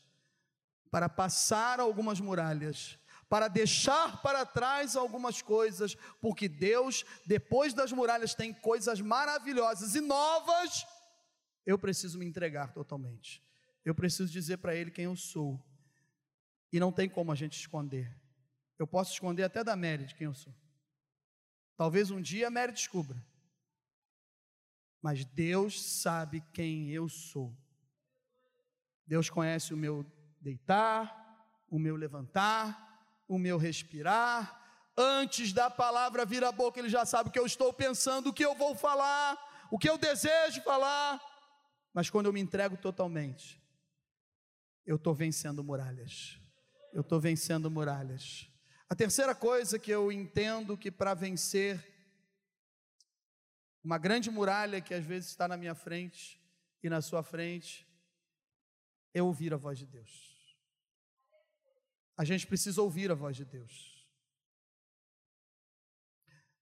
[0.89, 8.33] para passar algumas muralhas, para deixar para trás algumas coisas, porque Deus, depois das muralhas,
[8.33, 10.85] tem coisas maravilhosas e novas.
[11.65, 13.43] Eu preciso me entregar totalmente.
[13.85, 15.61] Eu preciso dizer para Ele quem eu sou.
[16.71, 18.15] E não tem como a gente esconder.
[18.79, 20.53] Eu posso esconder até da Mary de quem eu sou.
[21.75, 23.23] Talvez um dia a Mary descubra.
[25.01, 27.55] Mas Deus sabe quem eu sou.
[29.05, 30.05] Deus conhece o meu
[30.39, 31.23] deitar,
[31.69, 34.61] o meu levantar, o meu respirar.
[34.97, 38.33] Antes da palavra vir à boca, ele já sabe o que eu estou pensando, o
[38.33, 39.37] que eu vou falar,
[39.71, 41.21] o que eu desejo falar.
[41.93, 43.62] Mas quando eu me entrego totalmente,
[44.85, 46.39] eu estou vencendo muralhas.
[46.91, 48.49] Eu estou vencendo muralhas.
[48.89, 51.83] A terceira coisa que eu entendo que para vencer
[53.83, 56.41] uma grande muralha que às vezes está na minha frente
[56.81, 57.87] e na sua frente,
[59.13, 60.55] é ouvir a voz de Deus.
[62.15, 64.07] A gente precisa ouvir a voz de Deus.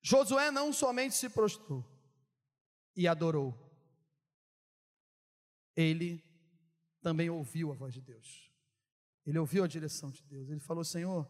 [0.02, 1.86] Josué não somente se prostrou
[2.96, 3.56] e adorou,
[5.76, 6.24] ele
[7.02, 8.52] também ouviu a voz de Deus.
[9.26, 10.50] Ele ouviu a direção de Deus.
[10.50, 11.30] Ele falou: Senhor,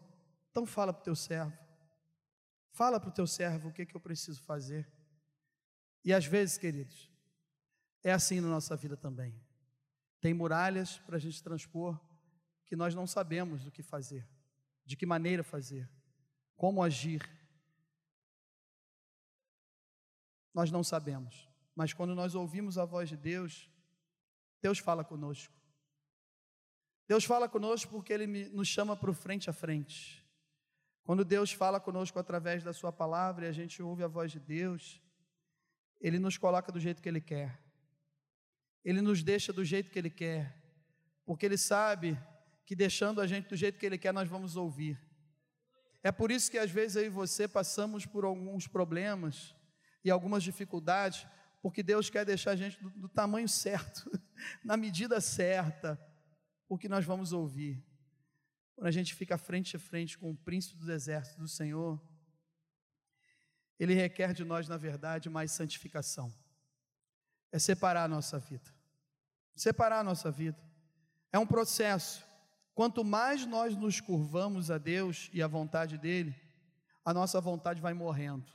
[0.50, 1.56] então fala para o teu servo.
[2.72, 4.90] Fala para o teu servo o que, que eu preciso fazer.
[6.04, 7.10] E às vezes, queridos,
[8.02, 9.38] é assim na nossa vida também.
[10.20, 12.00] Tem muralhas para a gente transpor,
[12.64, 14.26] que nós não sabemos o que fazer,
[14.84, 15.90] de que maneira fazer,
[16.56, 17.22] como agir.
[20.54, 23.70] Nós não sabemos, mas quando nós ouvimos a voz de Deus,
[24.60, 25.61] Deus fala conosco.
[27.08, 30.22] Deus fala conosco porque Ele nos chama para o frente a frente.
[31.04, 34.38] Quando Deus fala conosco através da Sua palavra e a gente ouve a voz de
[34.38, 35.02] Deus,
[36.00, 37.60] Ele nos coloca do jeito que Ele quer,
[38.84, 40.56] Ele nos deixa do jeito que Ele quer,
[41.24, 42.18] porque Ele sabe
[42.64, 44.98] que deixando a gente do jeito que Ele quer, nós vamos ouvir.
[46.02, 49.54] É por isso que às vezes eu e você passamos por alguns problemas
[50.04, 51.26] e algumas dificuldades,
[51.60, 54.10] porque Deus quer deixar a gente do, do tamanho certo,
[54.64, 56.00] na medida certa,
[56.72, 57.84] porque nós vamos ouvir.
[58.74, 62.00] Quando a gente fica frente a frente com o príncipe dos exércitos do Senhor,
[63.78, 66.32] ele requer de nós, na verdade, mais santificação.
[67.52, 68.74] É separar a nossa vida.
[69.54, 70.58] Separar a nossa vida.
[71.30, 72.24] É um processo.
[72.74, 76.34] Quanto mais nós nos curvamos a Deus e à vontade dEle,
[77.04, 78.50] a nossa vontade vai morrendo.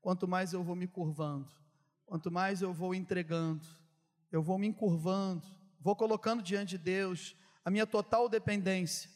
[0.00, 1.50] Quanto mais eu vou me curvando,
[2.06, 3.66] quanto mais eu vou entregando,
[4.30, 5.44] eu vou me encurvando,
[5.80, 9.10] vou colocando diante de Deus a minha total dependência,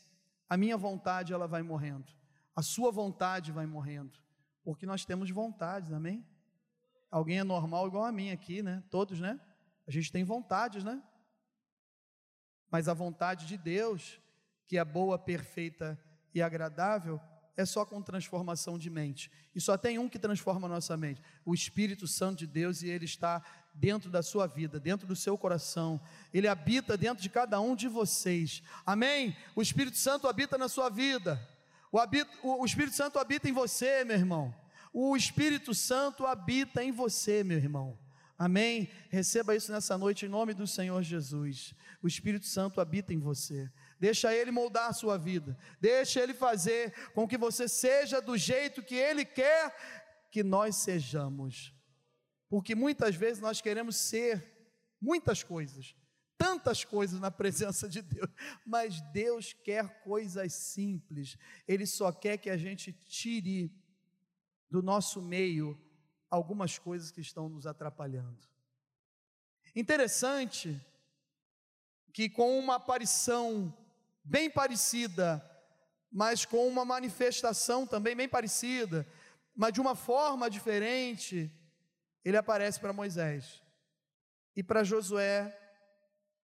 [0.48, 2.12] a minha vontade ela vai morrendo,
[2.54, 4.18] a sua vontade vai morrendo,
[4.62, 6.26] porque nós temos vontades, amém?
[7.10, 8.82] Alguém é normal igual a mim aqui, né?
[8.90, 9.40] Todos, né?
[9.86, 11.02] A gente tem vontades, né?
[12.70, 14.20] Mas a vontade de Deus
[14.72, 16.02] que é boa, perfeita
[16.34, 17.20] e agradável,
[17.54, 19.30] é só com transformação de mente.
[19.54, 22.88] E só tem um que transforma a nossa mente: o Espírito Santo de Deus, e
[22.88, 26.00] ele está dentro da sua vida, dentro do seu coração.
[26.32, 28.62] Ele habita dentro de cada um de vocês.
[28.84, 29.36] Amém?
[29.54, 31.40] O Espírito Santo habita na sua vida.
[31.90, 34.54] O, o Espírito Santo habita em você, meu irmão.
[34.92, 37.98] O Espírito Santo habita em você, meu irmão.
[38.38, 38.90] Amém?
[39.08, 41.74] Receba isso nessa noite em nome do Senhor Jesus.
[42.02, 43.70] O Espírito Santo habita em você.
[44.00, 45.56] Deixa ele moldar a sua vida.
[45.80, 49.74] Deixa ele fazer com que você seja do jeito que ele quer
[50.30, 51.72] que nós sejamos.
[52.52, 54.46] Porque muitas vezes nós queremos ser
[55.00, 55.96] muitas coisas,
[56.36, 58.28] tantas coisas na presença de Deus,
[58.66, 61.38] mas Deus quer coisas simples.
[61.66, 63.74] Ele só quer que a gente tire
[64.70, 65.80] do nosso meio
[66.28, 68.46] algumas coisas que estão nos atrapalhando.
[69.74, 70.78] Interessante
[72.12, 73.74] que com uma aparição
[74.22, 75.42] bem parecida,
[76.10, 79.08] mas com uma manifestação também bem parecida,
[79.56, 81.50] mas de uma forma diferente,
[82.24, 83.62] ele aparece para Moisés
[84.54, 85.58] e para Josué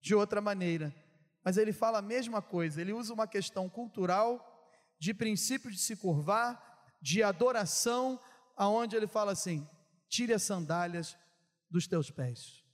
[0.00, 0.94] de outra maneira.
[1.44, 4.44] Mas ele fala a mesma coisa, ele usa uma questão cultural,
[4.98, 8.20] de princípio de se curvar, de adoração,
[8.56, 9.66] aonde ele fala assim:
[10.08, 11.16] tire as sandálias
[11.70, 12.64] dos teus pés.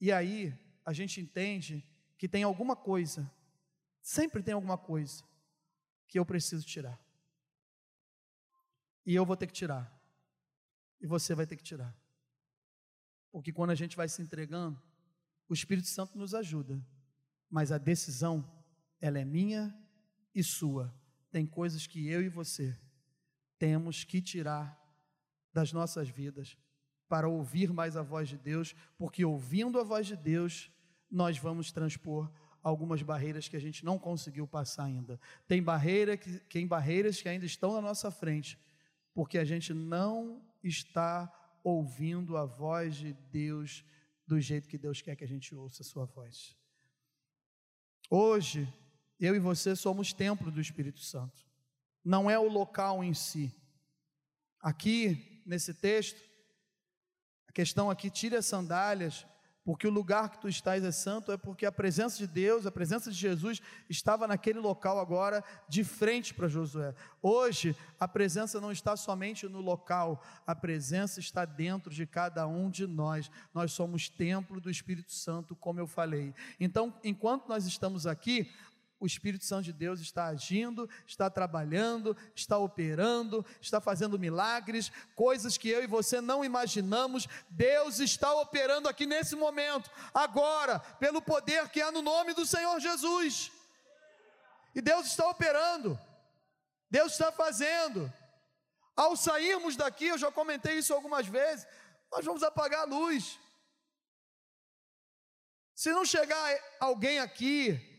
[0.00, 0.54] E aí
[0.84, 1.84] a gente entende
[2.18, 3.30] que tem alguma coisa
[4.02, 5.22] Sempre tem alguma coisa
[6.08, 6.98] que eu preciso tirar.
[9.06, 9.88] E eu vou ter que tirar.
[11.00, 11.96] E você vai ter que tirar.
[13.30, 14.80] Porque quando a gente vai se entregando,
[15.48, 16.80] o Espírito Santo nos ajuda.
[17.48, 18.48] Mas a decisão,
[19.00, 19.76] ela é minha
[20.34, 20.94] e sua.
[21.30, 22.78] Tem coisas que eu e você
[23.58, 24.78] temos que tirar
[25.52, 26.56] das nossas vidas
[27.08, 30.70] para ouvir mais a voz de Deus, porque ouvindo a voz de Deus,
[31.10, 32.30] nós vamos transpor
[32.62, 35.20] algumas barreiras que a gente não conseguiu passar ainda.
[35.46, 38.58] Tem barreira que, tem barreiras que ainda estão na nossa frente,
[39.12, 41.26] porque a gente não está
[41.62, 43.84] ouvindo a voz de Deus
[44.26, 46.56] do jeito que Deus quer que a gente ouça a sua voz.
[48.08, 48.72] Hoje,
[49.18, 51.44] eu e você somos templo do Espírito Santo.
[52.04, 53.54] Não é o local em si.
[54.60, 56.20] Aqui, nesse texto,
[57.46, 59.26] a questão aqui, tire as sandálias,
[59.70, 62.72] porque o lugar que tu estás é santo, é porque a presença de Deus, a
[62.72, 66.92] presença de Jesus estava naquele local agora, de frente para Josué.
[67.22, 72.68] Hoje, a presença não está somente no local, a presença está dentro de cada um
[72.68, 73.30] de nós.
[73.54, 76.34] Nós somos templo do Espírito Santo, como eu falei.
[76.58, 78.50] Então, enquanto nós estamos aqui,
[79.00, 85.56] o Espírito Santo de Deus está agindo, está trabalhando, está operando, está fazendo milagres, coisas
[85.56, 87.26] que eu e você não imaginamos.
[87.48, 92.78] Deus está operando aqui nesse momento, agora, pelo poder que há no nome do Senhor
[92.78, 93.50] Jesus.
[94.74, 95.98] E Deus está operando,
[96.90, 98.12] Deus está fazendo.
[98.94, 101.66] Ao sairmos daqui, eu já comentei isso algumas vezes,
[102.12, 103.40] nós vamos apagar a luz.
[105.74, 107.89] Se não chegar alguém aqui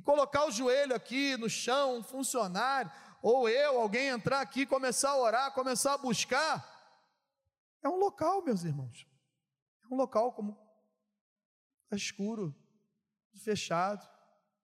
[0.00, 5.10] e colocar o joelho aqui no chão, um funcionário, ou eu, alguém entrar aqui, começar
[5.10, 6.66] a orar, começar a buscar,
[7.82, 9.06] é um local, meus irmãos.
[9.84, 10.58] É um local como
[11.84, 12.56] está escuro,
[13.44, 14.08] fechado,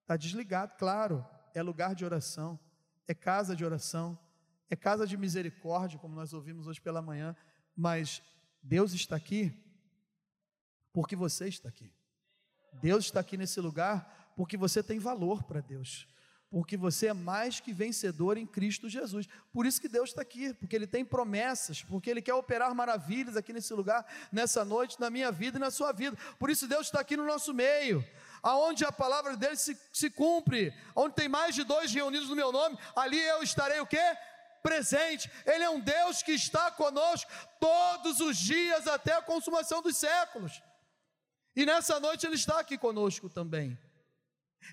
[0.00, 1.22] está desligado, claro,
[1.54, 2.58] é lugar de oração,
[3.06, 4.18] é casa de oração,
[4.70, 7.36] é casa de misericórdia, como nós ouvimos hoje pela manhã,
[7.76, 8.22] mas
[8.62, 9.52] Deus está aqui
[10.94, 11.92] porque você está aqui.
[12.80, 16.06] Deus está aqui nesse lugar porque você tem valor para Deus,
[16.50, 19.26] porque você é mais que vencedor em Cristo Jesus.
[19.52, 23.36] Por isso que Deus está aqui, porque Ele tem promessas, porque Ele quer operar maravilhas
[23.36, 26.16] aqui nesse lugar, nessa noite, na minha vida e na sua vida.
[26.38, 28.04] Por isso Deus está aqui no nosso meio.
[28.42, 32.52] Aonde a palavra dele se, se cumpre, onde tem mais de dois reunidos no meu
[32.52, 34.16] nome, ali eu estarei o quê?
[34.62, 35.30] presente.
[35.44, 40.60] Ele é um Deus que está conosco todos os dias até a consumação dos séculos.
[41.54, 43.78] E nessa noite Ele está aqui conosco também.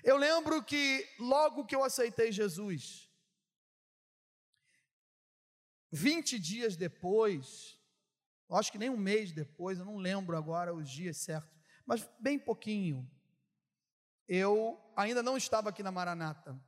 [0.02, 3.08] Eu lembro que logo que eu aceitei Jesus,
[5.92, 7.78] 20 dias depois,
[8.50, 11.54] acho que nem um mês depois, eu não lembro agora os dias certos,
[11.86, 13.08] mas bem pouquinho,
[14.26, 16.58] eu ainda não estava aqui na Maranata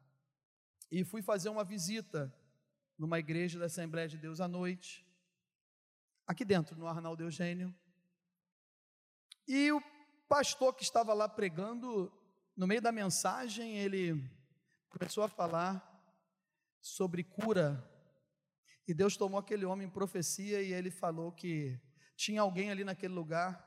[0.90, 2.33] e fui fazer uma visita
[2.98, 5.07] numa igreja da Assembleia de Deus à noite,
[6.26, 7.74] aqui dentro, no Arnaldo Eugênio.
[9.46, 9.83] E o
[10.29, 12.12] pastor que estava lá pregando
[12.57, 14.14] no meio da mensagem, ele
[14.88, 15.92] começou a falar
[16.80, 17.85] sobre cura.
[18.89, 21.78] E Deus tomou aquele homem em profecia e ele falou que
[22.16, 23.62] tinha alguém ali naquele lugar,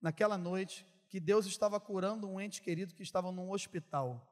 [0.00, 4.24] naquela noite, que Deus estava curando um ente querido que estava num hospital.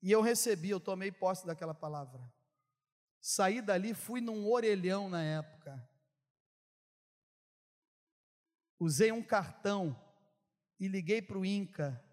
[0.00, 2.32] E eu recebi, eu tomei posse daquela palavra.
[3.20, 5.86] Saí dali, fui num orelhão na época.
[8.80, 9.96] Usei um cartão
[10.82, 12.04] e liguei para o INCA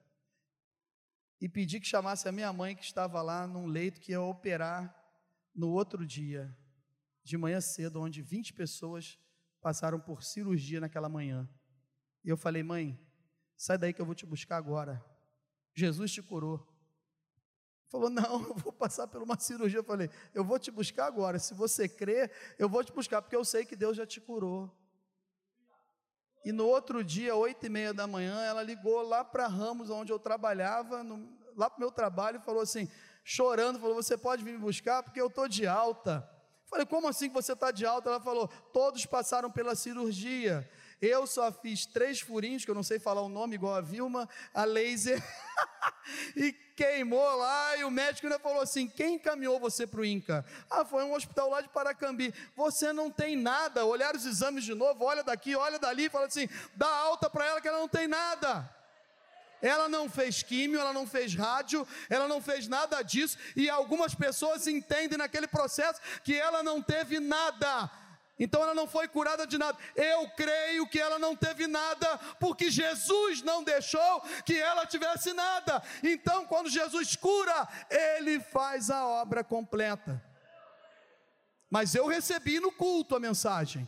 [1.41, 4.95] e pedi que chamasse a minha mãe, que estava lá num leito que ia operar
[5.55, 6.55] no outro dia,
[7.23, 9.17] de manhã cedo, onde 20 pessoas
[9.59, 11.49] passaram por cirurgia naquela manhã.
[12.23, 12.95] E eu falei, mãe,
[13.57, 15.03] sai daí que eu vou te buscar agora.
[15.73, 16.63] Jesus te curou.
[17.87, 19.79] Falou, não, eu vou passar por uma cirurgia.
[19.79, 21.39] Eu falei, eu vou te buscar agora.
[21.39, 24.71] Se você crer, eu vou te buscar, porque eu sei que Deus já te curou.
[26.43, 30.11] E no outro dia, oito e meia da manhã, ela ligou lá para Ramos, onde
[30.11, 32.89] eu trabalhava, no, lá para o meu trabalho, e falou assim,
[33.23, 36.27] chorando, falou, você pode vir me buscar, porque eu estou de alta.
[36.69, 38.09] Falei, como assim que você está de alta?
[38.09, 40.69] Ela falou, todos passaram pela cirurgia.
[41.01, 44.27] Eu só fiz três furinhos, que eu não sei falar o nome, igual a Vilma,
[44.53, 45.23] a laser,
[46.35, 50.45] e queimou lá, e o médico ainda falou assim: quem encaminhou você para o INCA?
[50.69, 52.33] Ah, foi um hospital lá de Paracambi.
[52.53, 53.85] Você não tem nada.
[53.85, 57.45] Olhar os exames de novo, olha daqui, olha dali, e fala assim: dá alta para
[57.45, 58.69] ela que ela não tem nada.
[59.61, 64.15] Ela não fez químio, ela não fez rádio, ela não fez nada disso, e algumas
[64.15, 67.89] pessoas entendem naquele processo que ela não teve nada
[68.39, 69.77] então ela não foi curada de nada.
[69.93, 75.83] Eu creio que ela não teve nada, porque Jesus não deixou que ela tivesse nada.
[76.01, 80.23] Então, quando Jesus cura, ele faz a obra completa.
[81.69, 83.87] Mas eu recebi no culto a mensagem.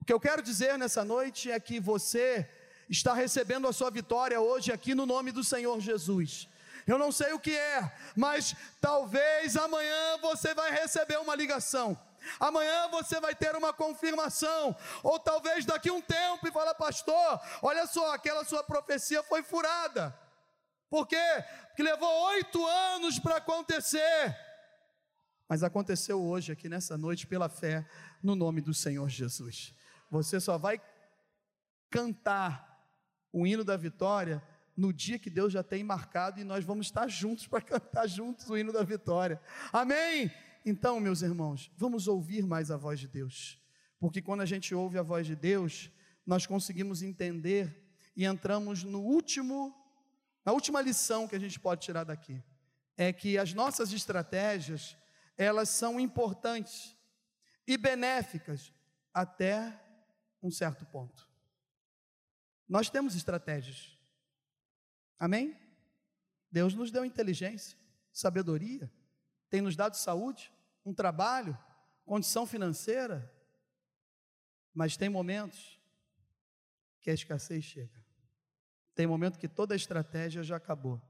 [0.00, 2.50] O que eu quero dizer nessa noite é que você
[2.90, 6.48] está recebendo a sua vitória hoje aqui no nome do Senhor Jesus.
[6.86, 11.96] Eu não sei o que é, mas talvez amanhã você vai receber uma ligação
[12.38, 17.86] Amanhã você vai ter uma confirmação, ou talvez daqui um tempo e fala, pastor, olha
[17.86, 20.18] só, aquela sua profecia foi furada.
[20.90, 21.44] Por quê?
[21.68, 24.36] Porque levou oito anos para acontecer.
[25.48, 27.86] Mas aconteceu hoje, aqui nessa noite, pela fé,
[28.22, 29.74] no nome do Senhor Jesus.
[30.10, 30.80] Você só vai
[31.90, 32.68] cantar
[33.32, 34.42] o hino da vitória
[34.76, 38.48] no dia que Deus já tem marcado e nós vamos estar juntos para cantar juntos
[38.48, 39.40] o hino da vitória.
[39.72, 40.30] Amém?
[40.64, 43.60] Então, meus irmãos, vamos ouvir mais a voz de Deus,
[43.98, 45.90] porque quando a gente ouve a voz de Deus,
[46.26, 49.74] nós conseguimos entender e entramos no último,
[50.44, 52.42] na última lição que a gente pode tirar daqui,
[52.96, 54.96] é que as nossas estratégias,
[55.36, 56.96] elas são importantes
[57.66, 58.72] e benéficas
[59.14, 59.80] até
[60.42, 61.28] um certo ponto.
[62.68, 63.96] Nós temos estratégias.
[65.18, 65.56] Amém?
[66.50, 67.78] Deus nos deu inteligência,
[68.12, 68.90] sabedoria,
[69.50, 70.52] tem nos dado saúde,
[70.84, 71.56] um trabalho,
[72.04, 73.32] condição financeira,
[74.74, 75.78] mas tem momentos
[77.00, 78.04] que a escassez chega.
[78.94, 81.00] Tem momento que toda a estratégia já acabou.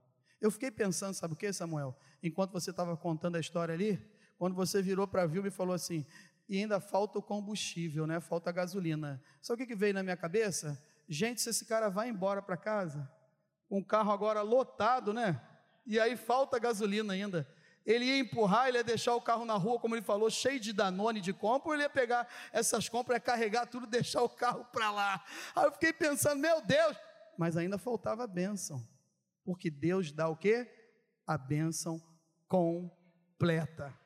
[0.41, 1.97] Eu fiquei pensando, sabe o que, Samuel?
[2.22, 3.99] Enquanto você estava contando a história ali,
[4.36, 6.07] quando você virou para a Vilma e falou assim,
[6.49, 8.20] e ainda falta o combustível, né?
[8.20, 9.22] Falta a gasolina.
[9.43, 10.82] Sabe o que veio na minha cabeça?
[11.09, 13.11] Gente, se esse cara vai embora para casa,
[13.68, 15.41] com o carro agora lotado, né?
[15.86, 17.49] E aí falta gasolina ainda
[17.89, 20.74] ele ia empurrar, ele ia deixar o carro na rua, como ele falou, cheio de
[20.74, 24.62] Danone de compra, ou ele ia pegar essas compras, ia carregar tudo, deixar o carro
[24.66, 25.24] para lá.
[25.57, 26.95] Aí eu fiquei pensando, meu Deus,
[27.39, 28.86] mas ainda faltava a bênção,
[29.43, 30.70] porque Deus dá o que?
[31.26, 31.99] A bênção
[32.47, 33.99] completa.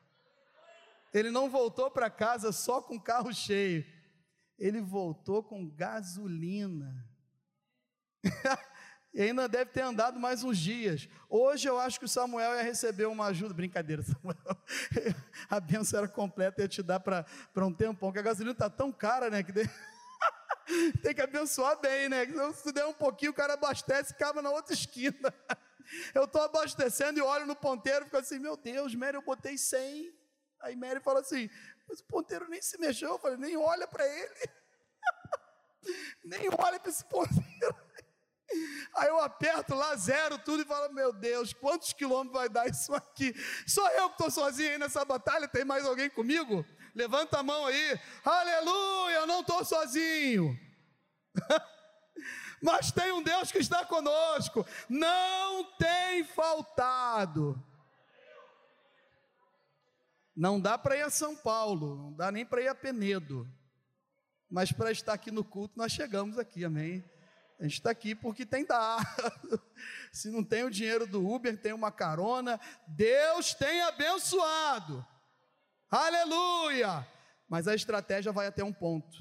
[1.13, 3.85] Ele não voltou para casa só com o carro cheio,
[4.57, 7.05] ele voltou com gasolina.
[9.13, 11.07] e ainda deve ter andado mais uns dias.
[11.29, 13.53] Hoje eu acho que o Samuel ia receber uma ajuda.
[13.53, 14.57] Brincadeira, Samuel.
[15.47, 17.25] A benção era completa, ia te dar para
[17.57, 19.43] um tempão, que a gasolina está tão cara, né?
[19.43, 19.53] Que
[21.03, 22.25] tem que abençoar bem, né?
[22.53, 25.33] Se der um pouquinho, o cara abastece e acaba na outra esquina.
[26.15, 29.57] Eu estou abastecendo e olho no ponteiro e fico assim, meu Deus, Mary, eu botei
[29.57, 30.17] 100.
[30.61, 31.49] Aí Mary fala assim,
[31.87, 33.09] mas o ponteiro nem se mexeu.
[33.09, 34.49] Eu falei, nem olha para ele.
[36.23, 37.75] nem olha para esse ponteiro.
[38.95, 42.93] Aí eu aperto lá, zero tudo e falo: Meu Deus, quantos quilômetros vai dar isso
[42.93, 43.33] aqui?
[43.67, 45.47] Só eu que estou sozinho aí nessa batalha?
[45.47, 46.65] Tem mais alguém comigo?
[46.93, 50.57] Levanta a mão aí, aleluia, eu não estou sozinho.
[52.61, 57.61] Mas tem um Deus que está conosco, não tem faltado.
[60.35, 63.47] Não dá para ir a São Paulo, não dá nem para ir a Penedo,
[64.49, 67.03] mas para estar aqui no culto, nós chegamos aqui, amém?
[67.63, 69.05] A gente está aqui porque tem dado.
[70.11, 72.59] Se não tem o dinheiro do Uber, tem uma carona.
[72.85, 75.07] Deus tem abençoado.
[75.89, 77.07] Aleluia!
[77.47, 79.17] Mas a estratégia vai até um ponto.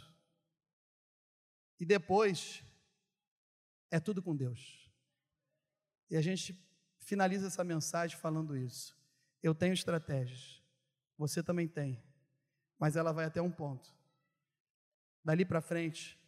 [1.78, 2.64] E depois
[3.92, 4.90] é tudo com Deus.
[6.10, 6.60] E a gente
[6.98, 8.98] finaliza essa mensagem falando isso.
[9.40, 10.60] Eu tenho estratégias.
[11.16, 12.02] Você também tem.
[12.76, 13.94] Mas ela vai até um ponto.
[15.24, 16.20] Dali para frente,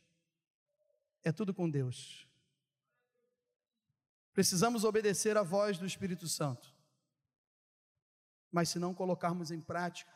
[1.24, 2.28] é tudo com Deus.
[4.32, 6.72] Precisamos obedecer à voz do Espírito Santo.
[8.52, 10.12] Mas se não colocarmos em prática,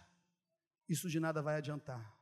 [0.89, 2.15] isso de nada vai adiantar.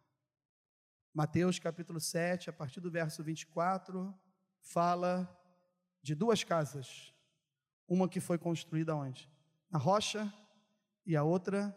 [1.13, 4.15] Mateus capítulo 7, a partir do verso 24,
[4.61, 5.29] fala
[6.03, 7.13] de duas casas.
[7.89, 9.31] Uma que foi construída onde?
[9.71, 10.33] Na rocha
[11.05, 11.75] e a outra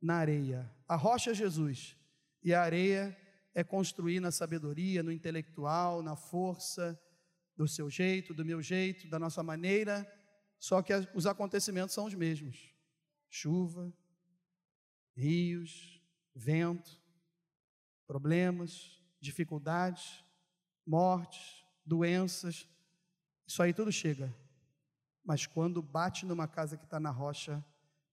[0.00, 0.70] na areia.
[0.88, 1.96] A rocha é Jesus
[2.42, 3.29] e a areia é
[3.64, 6.98] construir na sabedoria, no intelectual, na força,
[7.56, 10.10] do seu jeito, do meu jeito, da nossa maneira,
[10.58, 12.74] só que os acontecimentos são os mesmos:
[13.28, 13.92] chuva,
[15.14, 16.02] rios,
[16.34, 16.90] vento,
[18.06, 20.24] problemas, dificuldades,
[20.86, 22.68] mortes, doenças,
[23.46, 24.34] isso aí tudo chega.
[25.24, 27.64] Mas quando bate numa casa que está na rocha,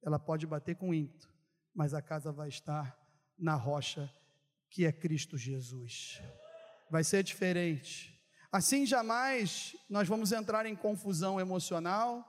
[0.03, 1.29] ela pode bater com ímpeto,
[1.73, 2.99] mas a casa vai estar
[3.37, 4.11] na rocha
[4.69, 6.21] que é Cristo Jesus.
[6.89, 8.17] Vai ser diferente.
[8.51, 12.25] Assim jamais nós vamos entrar em confusão emocional,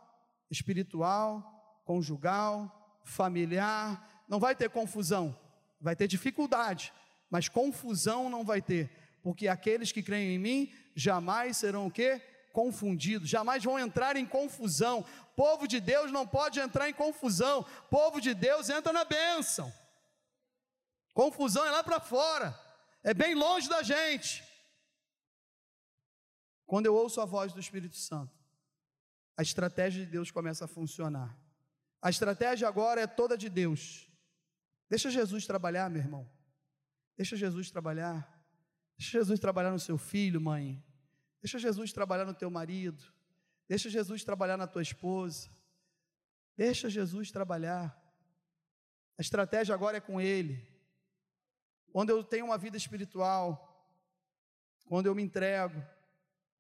[0.51, 4.25] espiritual, conjugal, familiar.
[4.29, 5.39] Não vai ter confusão,
[5.81, 6.93] vai ter dificuldade,
[7.31, 8.91] mas confusão não vai ter,
[9.23, 12.21] porque aqueles que creem em mim jamais serão o quê?
[12.53, 15.05] Confundidos, jamais vão entrar em confusão.
[15.37, 17.65] Povo de Deus não pode entrar em confusão.
[17.89, 19.73] Povo de Deus entra na bênção.
[21.19, 22.57] Confusão é lá para fora,
[23.03, 24.45] é bem longe da gente.
[26.65, 28.39] Quando eu ouço a voz do Espírito Santo,
[29.37, 31.37] a estratégia de Deus começa a funcionar.
[32.01, 34.09] A estratégia agora é toda de Deus.
[34.89, 36.31] Deixa Jesus trabalhar, meu irmão.
[37.17, 38.41] Deixa Jesus trabalhar.
[38.97, 40.81] Deixa Jesus trabalhar no seu filho, mãe.
[41.43, 43.03] Deixa Jesus trabalhar no teu marido.
[43.69, 45.51] Deixa Jesus trabalhar na tua esposa.
[46.57, 48.01] Deixa Jesus trabalhar.
[49.19, 50.78] A estratégia agora é com Ele.
[51.93, 53.65] Quando eu tenho uma vida espiritual,
[54.87, 55.83] quando eu me entrego,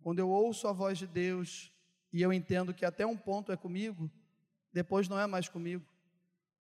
[0.03, 1.72] quando eu ouço a voz de Deus
[2.12, 4.11] e eu entendo que até um ponto é comigo,
[4.72, 5.87] depois não é mais comigo,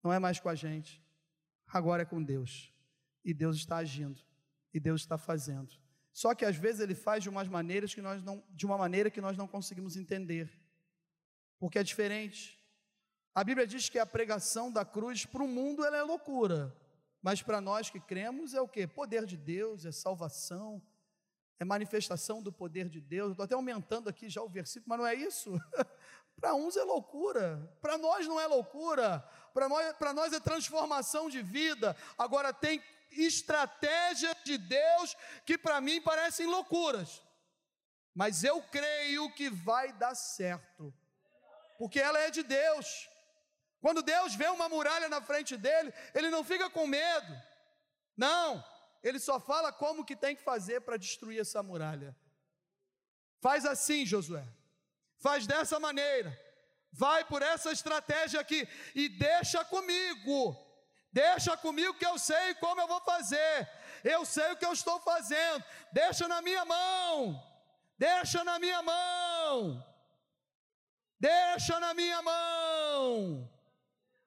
[0.02, 1.02] não é mais com a gente,
[1.66, 2.72] agora é com Deus
[3.24, 4.20] e Deus está agindo,
[4.72, 5.72] e Deus está fazendo.
[6.12, 9.10] Só que às vezes ele faz de umas maneiras que nós não, de uma maneira
[9.10, 10.48] que nós não conseguimos entender.
[11.58, 12.60] Porque é diferente.
[13.34, 16.76] A Bíblia diz que a pregação da cruz para o mundo ela é loucura,
[17.24, 18.86] mas para nós que cremos é o que?
[18.86, 20.82] Poder de Deus, é salvação,
[21.58, 23.30] é manifestação do poder de Deus.
[23.30, 25.58] Estou até aumentando aqui já o versículo, mas não é isso.
[26.38, 31.40] para uns é loucura, para nós não é loucura, para nós, nós é transformação de
[31.40, 31.96] vida.
[32.18, 35.16] Agora tem estratégias de Deus
[35.46, 37.22] que para mim parecem loucuras,
[38.14, 40.92] mas eu creio que vai dar certo,
[41.78, 43.08] porque ela é de Deus.
[43.84, 47.32] Quando Deus vê uma muralha na frente dele, ele não fica com medo,
[48.16, 48.64] não,
[49.02, 52.16] ele só fala como que tem que fazer para destruir essa muralha.
[53.42, 54.42] Faz assim, Josué,
[55.18, 56.32] faz dessa maneira,
[56.90, 60.56] vai por essa estratégia aqui e deixa comigo
[61.12, 63.70] Deixa comigo que eu sei como eu vou fazer.
[64.02, 65.64] Eu sei o que eu estou fazendo.
[65.92, 67.40] Deixa na minha mão.
[67.96, 69.86] Deixa na minha mão.
[71.20, 73.48] Deixa na minha mão.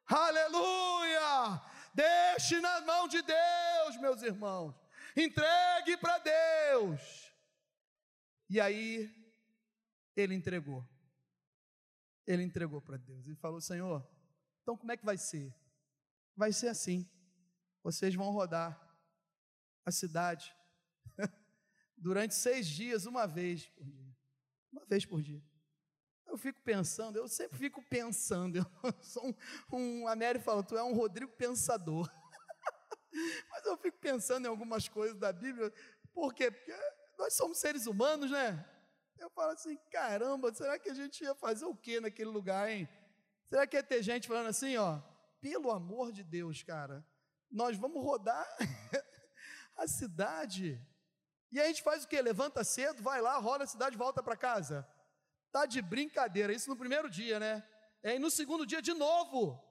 [0.07, 1.61] Aleluia!
[1.93, 4.75] Deixe na mão de Deus, meus irmãos.
[5.15, 7.31] Entregue para Deus.
[8.49, 9.09] E aí,
[10.15, 10.87] ele entregou.
[12.25, 14.07] Ele entregou para Deus e falou: Senhor,
[14.61, 15.53] então como é que vai ser?
[16.37, 17.09] vai ser assim.
[17.83, 18.79] Vocês vão rodar
[19.83, 20.55] a cidade
[21.97, 24.15] durante seis dias, uma vez por dia.
[24.71, 25.43] Uma vez por dia.
[26.37, 28.57] Eu fico pensando, eu sempre fico pensando.
[28.59, 28.65] Eu
[29.01, 29.33] sou um,
[29.75, 32.07] um a Mary fala, tu é um Rodrigo pensador.
[33.49, 35.73] Mas eu fico pensando em algumas coisas da Bíblia.
[36.13, 36.51] Por quê?
[36.51, 36.71] Porque
[37.17, 38.63] nós somos seres humanos, né?
[39.17, 42.87] Eu falo assim, caramba, será que a gente ia fazer o que naquele lugar, hein?
[43.49, 45.01] Será que ia ter gente falando assim, ó,
[45.41, 47.03] pelo amor de Deus, cara,
[47.49, 48.47] nós vamos rodar
[49.75, 50.79] a cidade.
[51.51, 52.21] E a gente faz o quê?
[52.21, 54.87] Levanta cedo, vai lá, roda a cidade, volta para casa.
[55.51, 57.67] Tá de brincadeira, isso no primeiro dia, né?
[58.03, 59.63] E no segundo dia de novo.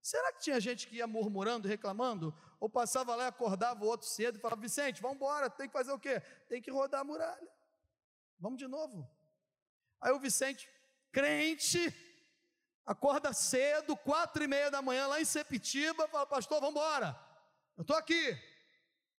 [0.00, 2.34] Será que tinha gente que ia murmurando, reclamando?
[2.60, 5.72] Ou passava lá e acordava o outro cedo e falava: Vicente, vamos embora, tem que
[5.72, 6.20] fazer o quê?
[6.48, 7.48] Tem que rodar a muralha.
[8.38, 9.08] Vamos de novo.
[10.00, 10.68] Aí o Vicente,
[11.10, 11.94] crente,
[12.86, 17.18] acorda cedo, quatro e meia da manhã, lá em Sepitiba, fala, pastor, vamos embora,
[17.76, 18.36] eu estou aqui.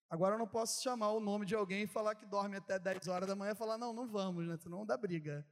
[0.09, 3.07] Agora eu não posso chamar o nome de alguém e falar que dorme até 10
[3.07, 4.57] horas da manhã e falar, não, não vamos, né?
[4.57, 5.45] Senão dá briga.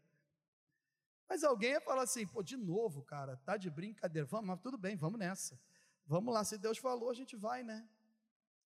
[1.29, 4.77] Mas alguém ia falar assim, pô, de novo, cara, tá de brincadeira, vamos, mas tudo
[4.77, 5.59] bem, vamos nessa.
[6.05, 7.87] Vamos lá, se Deus falou, a gente vai, né?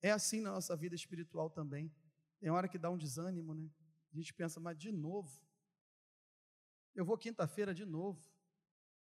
[0.02, 1.92] É assim na nossa vida espiritual também.
[2.40, 3.70] Tem hora que dá um desânimo, né?
[4.12, 5.42] A gente pensa, mas de novo.
[6.94, 8.22] Eu vou quinta-feira de novo.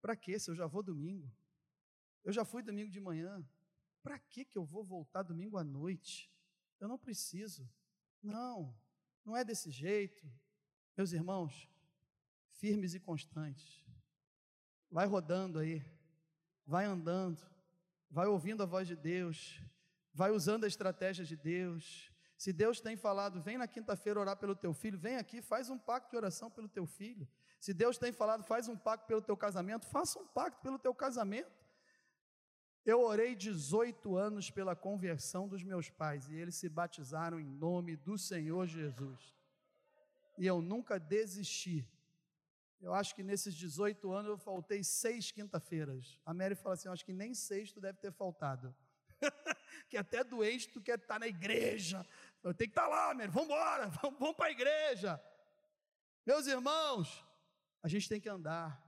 [0.01, 1.31] Para quê se eu já vou domingo?
[2.23, 3.43] Eu já fui domingo de manhã.
[4.03, 6.31] Para que que eu vou voltar domingo à noite?
[6.79, 7.69] Eu não preciso.
[8.21, 8.75] Não,
[9.23, 10.29] não é desse jeito.
[10.95, 11.69] Meus irmãos,
[12.57, 13.85] firmes e constantes.
[14.89, 15.83] Vai rodando aí,
[16.65, 17.41] vai andando,
[18.09, 19.61] vai ouvindo a voz de Deus,
[20.13, 22.11] vai usando a estratégia de Deus.
[22.37, 25.77] Se Deus tem falado, vem na quinta-feira orar pelo teu filho, vem aqui, faz um
[25.77, 27.27] pacto de oração pelo teu filho.
[27.59, 30.93] Se Deus tem falado, faz um pacto pelo teu casamento, faça um pacto pelo teu
[30.93, 31.67] casamento.
[32.85, 37.97] Eu orei 18 anos pela conversão dos meus pais e eles se batizaram em nome
[37.97, 39.35] do Senhor Jesus.
[40.37, 41.85] E eu nunca desisti.
[42.79, 46.19] Eu acho que nesses 18 anos eu faltei seis quinta-feiras.
[46.25, 48.75] A Mary fala assim: acho que nem seis tu deve ter faltado.
[49.89, 52.05] que até doente tu quer estar na igreja.
[52.43, 55.21] Eu tenho que estar lá, Mary, vamos embora, vamos, vamos para a igreja.
[56.25, 57.25] Meus irmãos,
[57.81, 58.83] a gente tem que andar,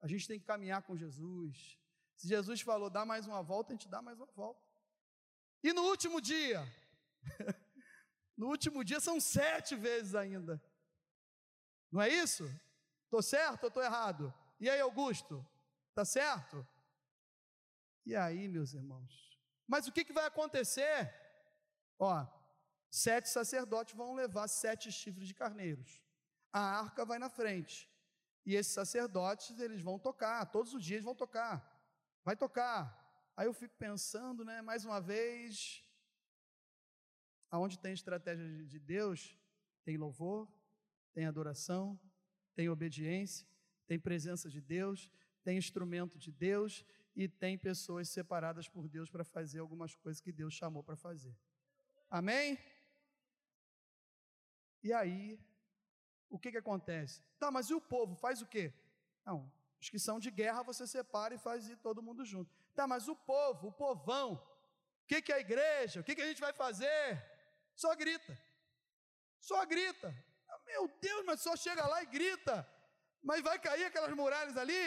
[0.00, 1.78] a gente tem que caminhar com Jesus.
[2.16, 4.62] Se Jesus falou, dá mais uma volta, a gente dá mais uma volta.
[5.62, 6.64] E no último dia,
[8.36, 10.62] no último dia são sete vezes ainda.
[11.90, 12.48] Não é isso?
[13.12, 14.32] Estou certo ou estou errado?
[14.58, 15.46] E aí, Augusto?
[15.90, 16.66] Está certo?
[18.06, 19.38] E aí, meus irmãos?
[19.68, 21.14] Mas o que, que vai acontecer?
[21.98, 22.26] Ó,
[22.90, 26.00] sete sacerdotes vão levar sete chifres de carneiros.
[26.50, 27.86] A arca vai na frente.
[28.46, 31.54] E esses sacerdotes, eles vão tocar, todos os dias vão tocar.
[32.24, 32.80] Vai tocar.
[33.36, 35.84] Aí eu fico pensando, né, mais uma vez,
[37.50, 39.36] aonde tem estratégia de Deus,
[39.84, 40.50] tem louvor,
[41.12, 42.00] tem adoração,
[42.54, 43.46] tem obediência,
[43.86, 45.10] tem presença de Deus,
[45.42, 46.84] tem instrumento de Deus
[47.14, 51.36] e tem pessoas separadas por Deus para fazer algumas coisas que Deus chamou para fazer.
[52.10, 52.58] Amém?
[54.82, 55.38] E aí,
[56.28, 57.22] o que, que acontece?
[57.38, 58.72] Tá, mas e o povo faz o quê?
[59.24, 59.50] Não,
[59.80, 62.50] os que são de guerra você separa e faz ir todo mundo junto.
[62.74, 66.00] Tá, mas o povo, o povão, o que, que é a igreja?
[66.00, 67.22] O que, que a gente vai fazer?
[67.74, 68.38] Só grita.
[69.38, 70.14] Só grita.
[70.72, 72.66] Meu Deus, mas só chega lá e grita.
[73.22, 74.84] Mas vai cair aquelas muralhas ali?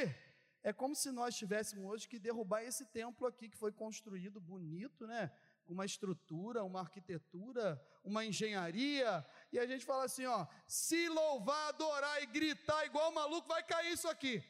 [0.64, 5.06] É como se nós tivéssemos hoje que derrubar esse templo aqui que foi construído bonito,
[5.06, 5.32] né?
[5.68, 7.66] Uma estrutura, uma arquitetura,
[8.04, 13.48] uma engenharia, e a gente fala assim, ó, se louvar, adorar e gritar igual maluco,
[13.48, 14.44] vai cair isso aqui.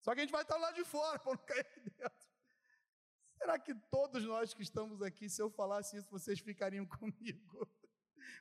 [0.00, 1.66] Só que a gente vai estar lá de fora para não cair
[1.98, 2.28] dentro.
[3.36, 7.68] Será que todos nós que estamos aqui, se eu falasse isso, vocês ficariam comigo?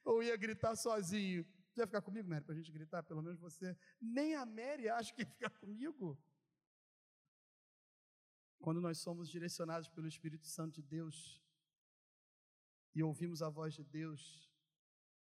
[0.05, 1.43] Ou ia gritar sozinho?
[1.81, 3.01] Vai ficar comigo, Mary, para a gente gritar?
[3.01, 3.75] Pelo menos você.
[3.99, 6.15] Nem a Mary acha que ia ficar comigo.
[8.59, 11.43] Quando nós somos direcionados pelo Espírito Santo de Deus
[12.93, 14.47] e ouvimos a voz de Deus,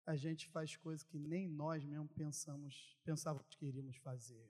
[0.05, 4.47] a gente faz coisas que nem nós mesmo pensamos, pensávamos que iríamos fazer.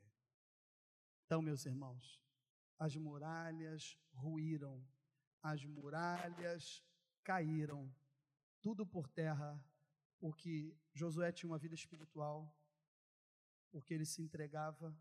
[1.26, 2.20] Então, meus irmãos,
[2.76, 4.84] as muralhas ruíram,
[5.40, 6.82] as muralhas
[7.22, 7.88] caíram,
[8.60, 9.64] tudo por terra
[10.18, 12.54] porque Josué tinha uma vida espiritual,
[13.70, 14.96] porque ele se entregava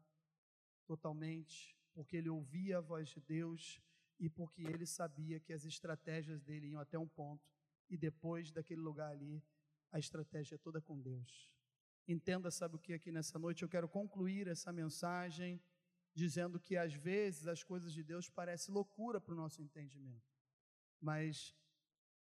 [0.86, 3.80] totalmente, porque ele ouvia a voz de Deus
[4.20, 7.48] e porque ele sabia que as estratégias dele iam até um ponto
[7.90, 9.44] e depois daquele lugar ali,
[9.92, 11.52] a estratégia é toda com Deus.
[12.08, 15.62] Entenda, sabe o que aqui nessa noite eu quero concluir essa mensagem
[16.14, 20.36] dizendo que às vezes as coisas de Deus parecem loucura para o nosso entendimento,
[21.00, 21.56] mas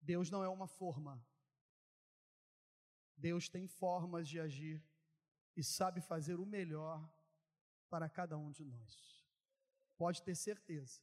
[0.00, 1.22] Deus não é uma forma,
[3.16, 4.82] Deus tem formas de agir
[5.56, 7.08] e sabe fazer o melhor
[7.88, 9.24] para cada um de nós.
[9.96, 11.00] Pode ter certeza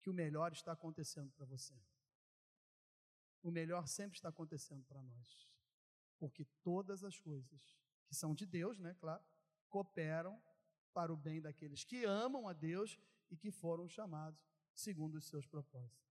[0.00, 1.74] que o melhor está acontecendo para você.
[3.42, 5.48] O melhor sempre está acontecendo para nós.
[6.18, 9.24] Porque todas as coisas que são de Deus, né, claro,
[9.68, 10.40] cooperam
[10.92, 12.98] para o bem daqueles que amam a Deus
[13.30, 14.40] e que foram chamados
[14.74, 16.07] segundo os seus propósitos.